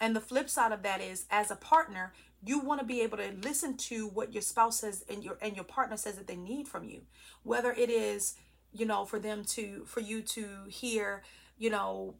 And 0.00 0.14
the 0.14 0.20
flip 0.20 0.50
side 0.50 0.72
of 0.72 0.82
that 0.82 1.00
is 1.00 1.26
as 1.30 1.50
a 1.50 1.56
partner, 1.56 2.12
you 2.44 2.60
want 2.60 2.80
to 2.80 2.86
be 2.86 3.00
able 3.00 3.16
to 3.18 3.32
listen 3.42 3.76
to 3.76 4.08
what 4.08 4.32
your 4.32 4.42
spouse 4.42 4.80
says 4.80 5.04
and 5.08 5.24
your 5.24 5.38
and 5.40 5.56
your 5.56 5.64
partner 5.64 5.96
says 5.96 6.16
that 6.16 6.26
they 6.26 6.36
need 6.36 6.68
from 6.68 6.84
you. 6.84 7.02
Whether 7.42 7.72
it 7.72 7.88
is, 7.88 8.34
you 8.72 8.84
know, 8.84 9.04
for 9.04 9.18
them 9.18 9.44
to 9.46 9.84
for 9.86 10.00
you 10.00 10.20
to 10.22 10.48
hear, 10.68 11.22
you 11.56 11.70
know, 11.70 12.14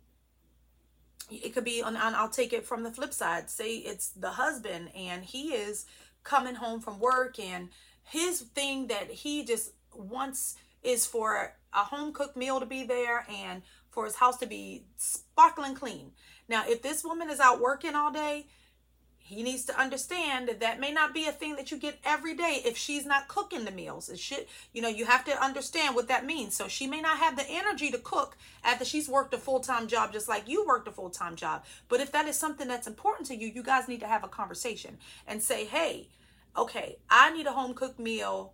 it 1.31 1.55
could 1.55 1.65
be 1.65 1.83
on, 1.83 1.97
on 1.97 2.15
I'll 2.15 2.29
take 2.29 2.53
it 2.53 2.67
from 2.67 2.83
the 2.83 2.91
flip 2.91 3.13
side. 3.13 3.51
Say 3.51 3.77
it's 3.77 4.09
the 4.11 4.31
husband 4.31 4.91
and 4.97 5.25
he 5.25 5.55
is 5.55 5.87
coming 6.25 6.55
home 6.55 6.81
from 6.81 6.99
work 6.99 7.39
and 7.39 7.69
his 8.05 8.41
thing 8.41 8.87
that 8.89 9.11
he 9.11 9.45
just 9.45 9.73
wants 9.95 10.57
is 10.83 11.07
for 11.07 11.55
a 11.73 11.79
home 11.79 12.13
cooked 12.13 12.37
meal 12.37 12.61
to 12.61 12.67
be 12.67 12.85
there 12.85 13.27
and 13.31 13.63
for 13.91 14.05
his 14.05 14.17
house 14.17 14.37
to 14.39 14.47
be 14.47 14.85
sparkling 14.97 15.75
clean. 15.75 16.13
Now, 16.49 16.65
if 16.67 16.83
this 16.83 17.03
woman 17.03 17.31
is 17.31 17.41
out 17.41 17.61
working 17.61 17.95
all 17.95 18.13
day, 18.13 18.47
he 19.29 19.43
needs 19.43 19.65
to 19.65 19.79
understand 19.79 20.49
that 20.49 20.61
that 20.61 20.79
may 20.79 20.93
not 20.93 21.13
be 21.13 21.27
a 21.27 21.33
thing 21.33 21.57
that 21.57 21.71
you 21.71 21.77
get 21.77 21.99
every 22.05 22.35
day 22.35 22.61
if 22.65 22.77
she's 22.77 23.05
not 23.05 23.27
cooking 23.27 23.65
the 23.65 23.73
meals. 23.73 24.09
It 24.09 24.21
should 24.21 24.47
you 24.73 24.81
know 24.81 24.89
you 24.89 25.05
have 25.05 25.25
to 25.25 25.43
understand 25.43 25.95
what 25.95 26.09
that 26.09 26.25
means. 26.25 26.57
So 26.57 26.69
she 26.69 26.87
may 26.87 27.01
not 27.01 27.19
have 27.19 27.37
the 27.37 27.49
energy 27.49 27.91
to 27.91 27.99
cook 27.99 28.37
after 28.63 28.85
she's 28.85 29.09
worked 29.09 29.35
a 29.35 29.39
full-time 29.39 29.89
job 29.89 30.13
just 30.13 30.29
like 30.29 30.49
you 30.49 30.65
worked 30.65 30.87
a 30.87 30.93
full-time 30.93 31.35
job. 31.35 31.65
But 31.89 32.01
if 32.01 32.13
that 32.13 32.27
is 32.27 32.37
something 32.37 32.69
that's 32.69 32.87
important 32.87 33.27
to 33.29 33.37
you 33.37 33.49
you 33.49 33.63
guys 33.63 33.89
need 33.89 34.01
to 34.01 34.07
have 34.07 34.23
a 34.23 34.29
conversation 34.29 34.99
and 35.27 35.43
say 35.43 35.65
hey 35.65 36.09
okay 36.57 36.97
i 37.11 37.33
need 37.33 37.47
a 37.47 37.53
home 37.53 37.75
cooked 37.75 37.99
meal 37.99 38.53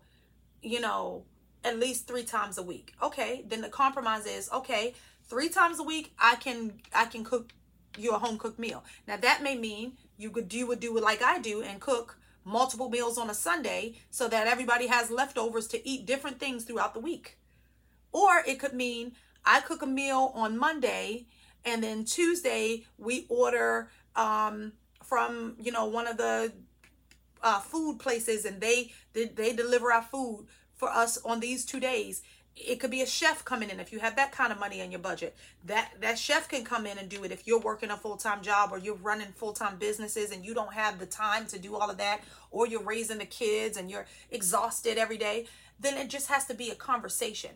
you 0.62 0.80
know 0.80 1.24
at 1.64 1.78
least 1.78 2.08
three 2.08 2.24
times 2.24 2.56
a 2.58 2.62
week. 2.62 2.94
Okay 3.02 3.44
then 3.46 3.60
the 3.60 3.68
compromise 3.68 4.26
is 4.26 4.50
okay 4.52 4.94
three 5.24 5.48
times 5.48 5.78
a 5.78 5.82
week 5.82 6.12
i 6.18 6.34
can 6.36 6.72
i 6.94 7.04
can 7.04 7.24
cook 7.24 7.52
you 7.98 8.12
a 8.12 8.18
home 8.18 8.38
cooked 8.38 8.58
meal. 8.58 8.84
Now 9.06 9.16
that 9.18 9.42
may 9.42 9.56
mean 9.56 9.92
you 10.22 10.30
could 10.30 10.54
you 10.54 10.66
would 10.68 10.80
do 10.80 10.96
it 10.96 11.02
like 11.02 11.22
I 11.22 11.38
do 11.40 11.62
and 11.62 11.80
cook 11.80 12.18
multiple 12.44 12.88
meals 12.88 13.18
on 13.18 13.28
a 13.28 13.34
Sunday 13.34 13.94
so 14.10 14.28
that 14.28 14.46
everybody 14.46 14.86
has 14.86 15.10
leftovers 15.10 15.66
to 15.68 15.88
eat 15.88 16.06
different 16.06 16.38
things 16.38 16.64
throughout 16.64 16.94
the 16.94 17.00
week. 17.00 17.38
Or 18.12 18.42
it 18.46 18.58
could 18.58 18.72
mean 18.72 19.12
I 19.44 19.60
cook 19.60 19.82
a 19.82 19.86
meal 19.86 20.32
on 20.34 20.58
Monday 20.58 21.26
and 21.64 21.82
then 21.82 22.04
Tuesday 22.04 22.84
we 22.98 23.26
order 23.28 23.90
um, 24.16 24.72
from 25.02 25.56
you 25.58 25.72
know 25.72 25.86
one 25.86 26.06
of 26.06 26.16
the 26.16 26.52
uh, 27.42 27.60
food 27.60 27.98
places 27.98 28.44
and 28.44 28.60
they, 28.60 28.92
they 29.12 29.26
they 29.26 29.52
deliver 29.52 29.92
our 29.92 30.02
food 30.02 30.46
for 30.76 30.88
us 30.88 31.18
on 31.24 31.40
these 31.40 31.64
two 31.64 31.80
days 31.80 32.22
it 32.56 32.80
could 32.80 32.90
be 32.90 33.02
a 33.02 33.06
chef 33.06 33.44
coming 33.44 33.70
in. 33.70 33.80
If 33.80 33.92
you 33.92 33.98
have 33.98 34.16
that 34.16 34.32
kind 34.32 34.52
of 34.52 34.60
money 34.60 34.80
in 34.80 34.90
your 34.90 35.00
budget 35.00 35.34
that 35.64 35.92
that 36.00 36.18
chef 36.18 36.48
can 36.48 36.64
come 36.64 36.86
in 36.86 36.98
and 36.98 37.08
do 37.08 37.24
it. 37.24 37.32
If 37.32 37.46
you're 37.46 37.60
working 37.60 37.90
a 37.90 37.96
full-time 37.96 38.42
job 38.42 38.70
or 38.72 38.78
you're 38.78 38.94
running 38.96 39.32
full-time 39.32 39.76
businesses 39.78 40.30
and 40.32 40.44
you 40.44 40.54
don't 40.54 40.72
have 40.72 40.98
the 40.98 41.06
time 41.06 41.46
to 41.46 41.58
do 41.58 41.76
all 41.76 41.90
of 41.90 41.98
that 41.98 42.20
or 42.50 42.66
you're 42.66 42.82
raising 42.82 43.18
the 43.18 43.26
kids 43.26 43.76
and 43.76 43.90
you're 43.90 44.06
exhausted 44.30 44.98
every 44.98 45.18
day 45.18 45.46
then 45.80 45.96
it 45.96 46.08
just 46.08 46.28
has 46.28 46.46
to 46.46 46.54
be 46.54 46.70
a 46.70 46.74
conversation. 46.74 47.50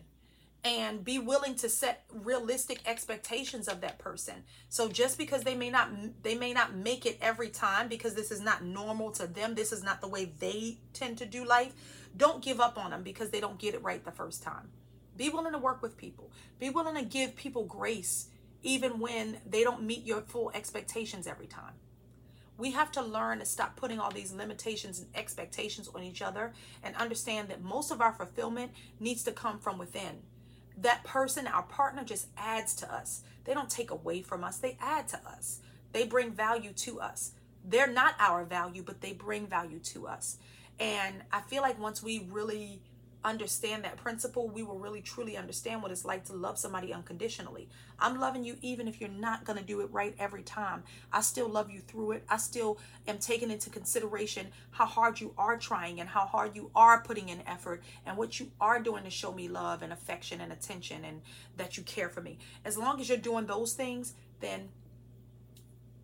And 0.63 1.05
be 1.05 1.17
willing 1.17 1.55
to 1.57 1.69
set 1.69 2.03
realistic 2.11 2.81
expectations 2.85 3.69
of 3.69 3.79
that 3.81 3.99
person. 3.99 4.43
So 4.67 4.89
just 4.89 5.17
because 5.17 5.43
they 5.43 5.55
may 5.55 5.69
not 5.69 5.89
they 6.23 6.35
may 6.35 6.51
not 6.51 6.75
make 6.75 7.05
it 7.05 7.17
every 7.21 7.49
time 7.49 7.87
because 7.87 8.15
this 8.15 8.31
is 8.31 8.41
not 8.41 8.63
normal 8.63 9.11
to 9.11 9.27
them 9.27 9.55
this 9.55 9.71
is 9.71 9.83
not 9.83 10.01
the 10.01 10.07
way 10.09 10.25
they 10.39 10.77
tend 10.93 11.19
to 11.19 11.25
do 11.25 11.45
life 11.45 11.73
don't 12.17 12.43
give 12.43 12.59
up 12.59 12.77
on 12.77 12.89
them 12.89 13.03
because 13.03 13.29
they 13.29 13.39
don't 13.39 13.59
get 13.59 13.75
it 13.75 13.83
right 13.83 14.03
the 14.03 14.11
first 14.11 14.43
time 14.43 14.67
be 15.17 15.29
willing 15.29 15.53
to 15.53 15.57
work 15.57 15.81
with 15.81 15.97
people. 15.97 16.31
Be 16.59 16.69
willing 16.69 16.95
to 16.95 17.03
give 17.03 17.35
people 17.35 17.65
grace 17.65 18.27
even 18.63 18.99
when 18.99 19.37
they 19.45 19.63
don't 19.63 19.83
meet 19.83 20.05
your 20.05 20.21
full 20.21 20.51
expectations 20.53 21.27
every 21.27 21.47
time. 21.47 21.73
We 22.57 22.71
have 22.71 22.91
to 22.93 23.01
learn 23.01 23.39
to 23.39 23.45
stop 23.45 23.75
putting 23.75 23.99
all 23.99 24.11
these 24.11 24.33
limitations 24.33 24.99
and 24.99 25.07
expectations 25.13 25.89
on 25.93 26.03
each 26.03 26.21
other 26.21 26.53
and 26.83 26.95
understand 26.95 27.49
that 27.49 27.63
most 27.63 27.91
of 27.91 28.01
our 28.01 28.13
fulfillment 28.13 28.71
needs 28.99 29.23
to 29.25 29.31
come 29.31 29.59
from 29.59 29.77
within. 29.77 30.23
That 30.77 31.03
person, 31.03 31.47
our 31.47 31.63
partner, 31.63 32.03
just 32.03 32.27
adds 32.35 32.75
to 32.75 32.93
us. 32.93 33.21
They 33.45 33.53
don't 33.53 33.69
take 33.69 33.91
away 33.91 34.21
from 34.21 34.43
us, 34.43 34.57
they 34.57 34.77
add 34.81 35.07
to 35.09 35.19
us. 35.27 35.61
They 35.91 36.05
bring 36.05 36.31
value 36.31 36.73
to 36.73 36.99
us. 36.99 37.31
They're 37.63 37.91
not 37.91 38.15
our 38.19 38.43
value, 38.43 38.83
but 38.83 39.01
they 39.01 39.13
bring 39.13 39.47
value 39.47 39.79
to 39.79 40.07
us. 40.07 40.37
And 40.79 41.23
I 41.31 41.41
feel 41.41 41.61
like 41.61 41.79
once 41.79 42.03
we 42.03 42.27
really 42.31 42.81
understand 43.23 43.83
that 43.83 43.97
principle, 43.97 44.47
we 44.47 44.63
will 44.63 44.79
really 44.79 45.01
truly 45.01 45.35
understand 45.35 45.81
what 45.81 45.91
it's 45.91 46.05
like 46.05 46.23
to 46.25 46.33
love 46.33 46.57
somebody 46.57 46.93
unconditionally. 46.93 47.67
I'm 47.99 48.19
loving 48.19 48.43
you 48.43 48.57
even 48.61 48.87
if 48.87 49.01
you're 49.01 49.09
not 49.09 49.43
going 49.43 49.57
to 49.59 49.65
do 49.65 49.81
it 49.81 49.91
right 49.91 50.15
every 50.19 50.43
time. 50.43 50.83
I 51.11 51.21
still 51.21 51.49
love 51.49 51.69
you 51.69 51.81
through 51.81 52.11
it. 52.11 52.23
I 52.29 52.37
still 52.37 52.77
am 53.07 53.17
taking 53.17 53.51
into 53.51 53.69
consideration 53.69 54.47
how 54.71 54.85
hard 54.85 55.19
you 55.19 55.33
are 55.37 55.57
trying 55.57 55.99
and 55.99 56.09
how 56.09 56.25
hard 56.25 56.55
you 56.55 56.71
are 56.75 57.01
putting 57.01 57.29
in 57.29 57.41
effort 57.47 57.83
and 58.05 58.17
what 58.17 58.39
you 58.39 58.51
are 58.61 58.79
doing 58.79 59.03
to 59.03 59.09
show 59.09 59.31
me 59.31 59.47
love 59.47 59.81
and 59.81 59.91
affection 59.91 60.39
and 60.39 60.51
attention 60.51 61.03
and 61.03 61.21
that 61.57 61.77
you 61.77 61.83
care 61.83 62.09
for 62.09 62.21
me. 62.21 62.37
As 62.63 62.77
long 62.77 63.01
as 63.01 63.09
you're 63.09 63.17
doing 63.17 63.45
those 63.45 63.73
things, 63.73 64.13
then 64.39 64.69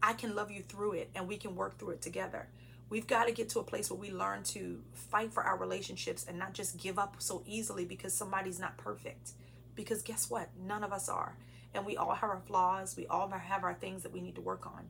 I 0.01 0.13
can 0.13 0.35
love 0.35 0.51
you 0.51 0.63
through 0.63 0.93
it 0.93 1.09
and 1.15 1.27
we 1.27 1.37
can 1.37 1.55
work 1.55 1.77
through 1.77 1.91
it 1.91 2.01
together. 2.01 2.47
We've 2.93 3.07
got 3.07 3.25
to 3.25 3.31
get 3.31 3.49
to 3.49 3.59
a 3.59 3.63
place 3.63 3.89
where 3.89 3.99
we 3.99 4.11
learn 4.11 4.43
to 4.43 4.79
fight 4.93 5.33
for 5.33 5.41
our 5.41 5.57
relationships 5.57 6.27
and 6.29 6.37
not 6.37 6.53
just 6.53 6.77
give 6.77 6.99
up 6.99 7.15
so 7.17 7.41
easily 7.47 7.85
because 7.85 8.13
somebody's 8.13 8.59
not 8.59 8.77
perfect. 8.77 9.31
Because 9.73 10.03
guess 10.03 10.29
what? 10.29 10.49
None 10.63 10.83
of 10.83 10.93
us 10.93 11.09
are. 11.09 11.35
And 11.73 11.87
we 11.87 11.97
all 11.97 12.13
have 12.13 12.29
our 12.29 12.43
flaws. 12.45 12.95
We 12.95 13.07
all 13.07 13.27
have 13.31 13.63
our 13.63 13.73
things 13.73 14.03
that 14.03 14.13
we 14.13 14.21
need 14.21 14.35
to 14.35 14.41
work 14.41 14.67
on. 14.67 14.89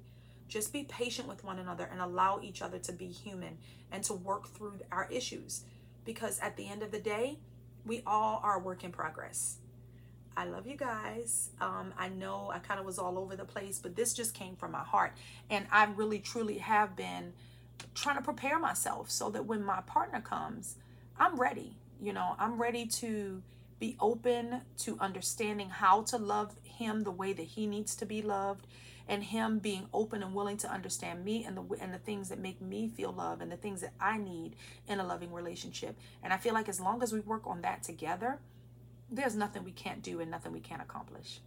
Just 0.49 0.73
be 0.73 0.83
patient 0.83 1.29
with 1.29 1.45
one 1.45 1.59
another 1.59 1.87
and 1.89 2.01
allow 2.01 2.41
each 2.43 2.61
other 2.61 2.77
to 2.79 2.91
be 2.91 3.07
human 3.07 3.57
and 3.89 4.03
to 4.03 4.13
work 4.13 4.49
through 4.49 4.81
our 4.91 5.07
issues. 5.09 5.63
Because 6.03 6.41
at 6.41 6.57
the 6.57 6.67
end 6.67 6.83
of 6.83 6.91
the 6.91 6.99
day, 6.99 7.39
we 7.85 8.03
all 8.05 8.41
are 8.43 8.57
a 8.57 8.59
work 8.59 8.83
in 8.83 8.91
progress. 8.91 9.59
I 10.35 10.43
love 10.43 10.67
you 10.67 10.75
guys. 10.75 11.51
Um, 11.61 11.93
I 11.97 12.09
know 12.09 12.51
I 12.53 12.59
kind 12.59 12.81
of 12.81 12.85
was 12.85 12.99
all 12.99 13.17
over 13.17 13.37
the 13.37 13.45
place, 13.45 13.79
but 13.79 13.95
this 13.95 14.13
just 14.13 14.33
came 14.33 14.57
from 14.57 14.73
my 14.73 14.83
heart. 14.83 15.13
And 15.49 15.67
I 15.71 15.85
really, 15.85 16.19
truly 16.19 16.57
have 16.57 16.97
been 16.97 17.31
trying 17.93 18.17
to 18.17 18.21
prepare 18.21 18.59
myself 18.59 19.09
so 19.09 19.29
that 19.29 19.45
when 19.45 19.63
my 19.63 19.81
partner 19.81 20.21
comes, 20.21 20.75
I'm 21.17 21.39
ready. 21.39 21.77
You 22.01 22.13
know, 22.13 22.35
I'm 22.39 22.61
ready 22.61 22.85
to 22.85 23.41
be 23.79 23.95
open 23.99 24.61
to 24.79 24.97
understanding 24.99 25.69
how 25.69 26.03
to 26.03 26.17
love 26.17 26.55
him 26.63 27.03
the 27.03 27.11
way 27.11 27.33
that 27.33 27.43
he 27.43 27.67
needs 27.67 27.95
to 27.95 28.05
be 28.05 28.21
loved 28.21 28.65
and 29.07 29.23
him 29.23 29.59
being 29.59 29.87
open 29.93 30.23
and 30.23 30.33
willing 30.33 30.57
to 30.57 30.71
understand 30.71 31.25
me 31.25 31.43
and 31.43 31.57
the 31.57 31.63
and 31.81 31.93
the 31.93 31.97
things 31.97 32.29
that 32.29 32.39
make 32.39 32.61
me 32.61 32.87
feel 32.87 33.11
love 33.11 33.41
and 33.41 33.51
the 33.51 33.57
things 33.57 33.81
that 33.81 33.93
I 33.99 34.17
need 34.17 34.55
in 34.87 34.99
a 34.99 35.05
loving 35.05 35.33
relationship. 35.33 35.97
And 36.23 36.31
I 36.31 36.37
feel 36.37 36.53
like 36.53 36.69
as 36.69 36.79
long 36.79 37.03
as 37.03 37.11
we 37.11 37.19
work 37.19 37.45
on 37.45 37.61
that 37.61 37.83
together, 37.83 38.39
there's 39.11 39.35
nothing 39.35 39.63
we 39.63 39.71
can't 39.71 40.01
do 40.01 40.19
and 40.19 40.31
nothing 40.31 40.53
we 40.53 40.59
can't 40.59 40.81
accomplish. 40.81 41.41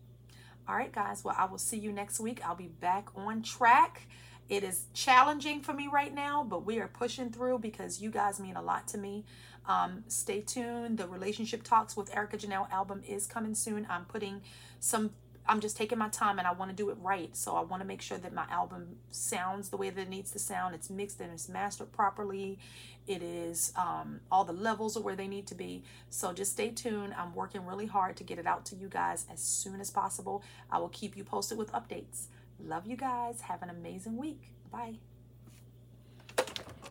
All 0.68 0.76
right, 0.76 0.92
guys. 0.92 1.24
Well, 1.24 1.36
I 1.38 1.46
will 1.46 1.58
see 1.58 1.78
you 1.78 1.92
next 1.92 2.20
week. 2.20 2.40
I'll 2.44 2.56
be 2.56 2.68
back 2.68 3.08
on 3.16 3.42
track. 3.42 4.02
It 4.48 4.62
is 4.62 4.86
challenging 4.94 5.60
for 5.60 5.72
me 5.72 5.88
right 5.88 6.14
now, 6.14 6.44
but 6.44 6.64
we 6.64 6.78
are 6.78 6.88
pushing 6.88 7.30
through 7.30 7.58
because 7.58 8.00
you 8.00 8.10
guys 8.10 8.38
mean 8.38 8.56
a 8.56 8.62
lot 8.62 8.86
to 8.88 8.98
me. 8.98 9.24
Um, 9.66 10.04
stay 10.06 10.40
tuned. 10.40 10.98
The 10.98 11.08
relationship 11.08 11.64
talks 11.64 11.96
with 11.96 12.14
Erica 12.16 12.38
Janelle 12.38 12.70
album 12.70 13.02
is 13.06 13.26
coming 13.26 13.54
soon. 13.54 13.86
I'm 13.90 14.04
putting 14.04 14.42
some 14.78 15.10
I'm 15.48 15.60
just 15.60 15.76
taking 15.76 15.98
my 15.98 16.08
time 16.08 16.38
and 16.38 16.46
I 16.46 16.52
want 16.52 16.70
to 16.70 16.76
do 16.76 16.90
it 16.90 16.96
right. 17.00 17.34
So 17.36 17.54
I 17.54 17.60
want 17.60 17.80
to 17.80 17.86
make 17.86 18.02
sure 18.02 18.18
that 18.18 18.32
my 18.32 18.46
album 18.50 18.96
sounds 19.10 19.68
the 19.68 19.76
way 19.76 19.90
that 19.90 20.00
it 20.00 20.08
needs 20.08 20.32
to 20.32 20.38
sound. 20.38 20.74
It's 20.74 20.90
mixed 20.90 21.20
and 21.20 21.32
it's 21.32 21.48
mastered 21.48 21.92
properly. 21.92 22.58
It 23.06 23.22
is 23.22 23.72
um, 23.76 24.20
all 24.30 24.44
the 24.44 24.52
levels 24.52 24.96
are 24.96 25.02
where 25.02 25.14
they 25.14 25.28
need 25.28 25.46
to 25.48 25.54
be. 25.54 25.84
So 26.10 26.32
just 26.32 26.52
stay 26.52 26.70
tuned. 26.70 27.14
I'm 27.16 27.34
working 27.34 27.64
really 27.64 27.86
hard 27.86 28.16
to 28.16 28.24
get 28.24 28.38
it 28.38 28.46
out 28.46 28.64
to 28.66 28.76
you 28.76 28.88
guys 28.88 29.26
as 29.32 29.40
soon 29.40 29.80
as 29.80 29.90
possible. 29.90 30.42
I 30.70 30.78
will 30.78 30.88
keep 30.88 31.16
you 31.16 31.22
posted 31.22 31.58
with 31.58 31.70
updates. 31.72 32.26
Love 32.64 32.86
you 32.86 32.96
guys. 32.96 33.40
Have 33.42 33.62
an 33.62 33.70
amazing 33.70 34.16
week. 34.16 34.52
Bye. 34.70 34.96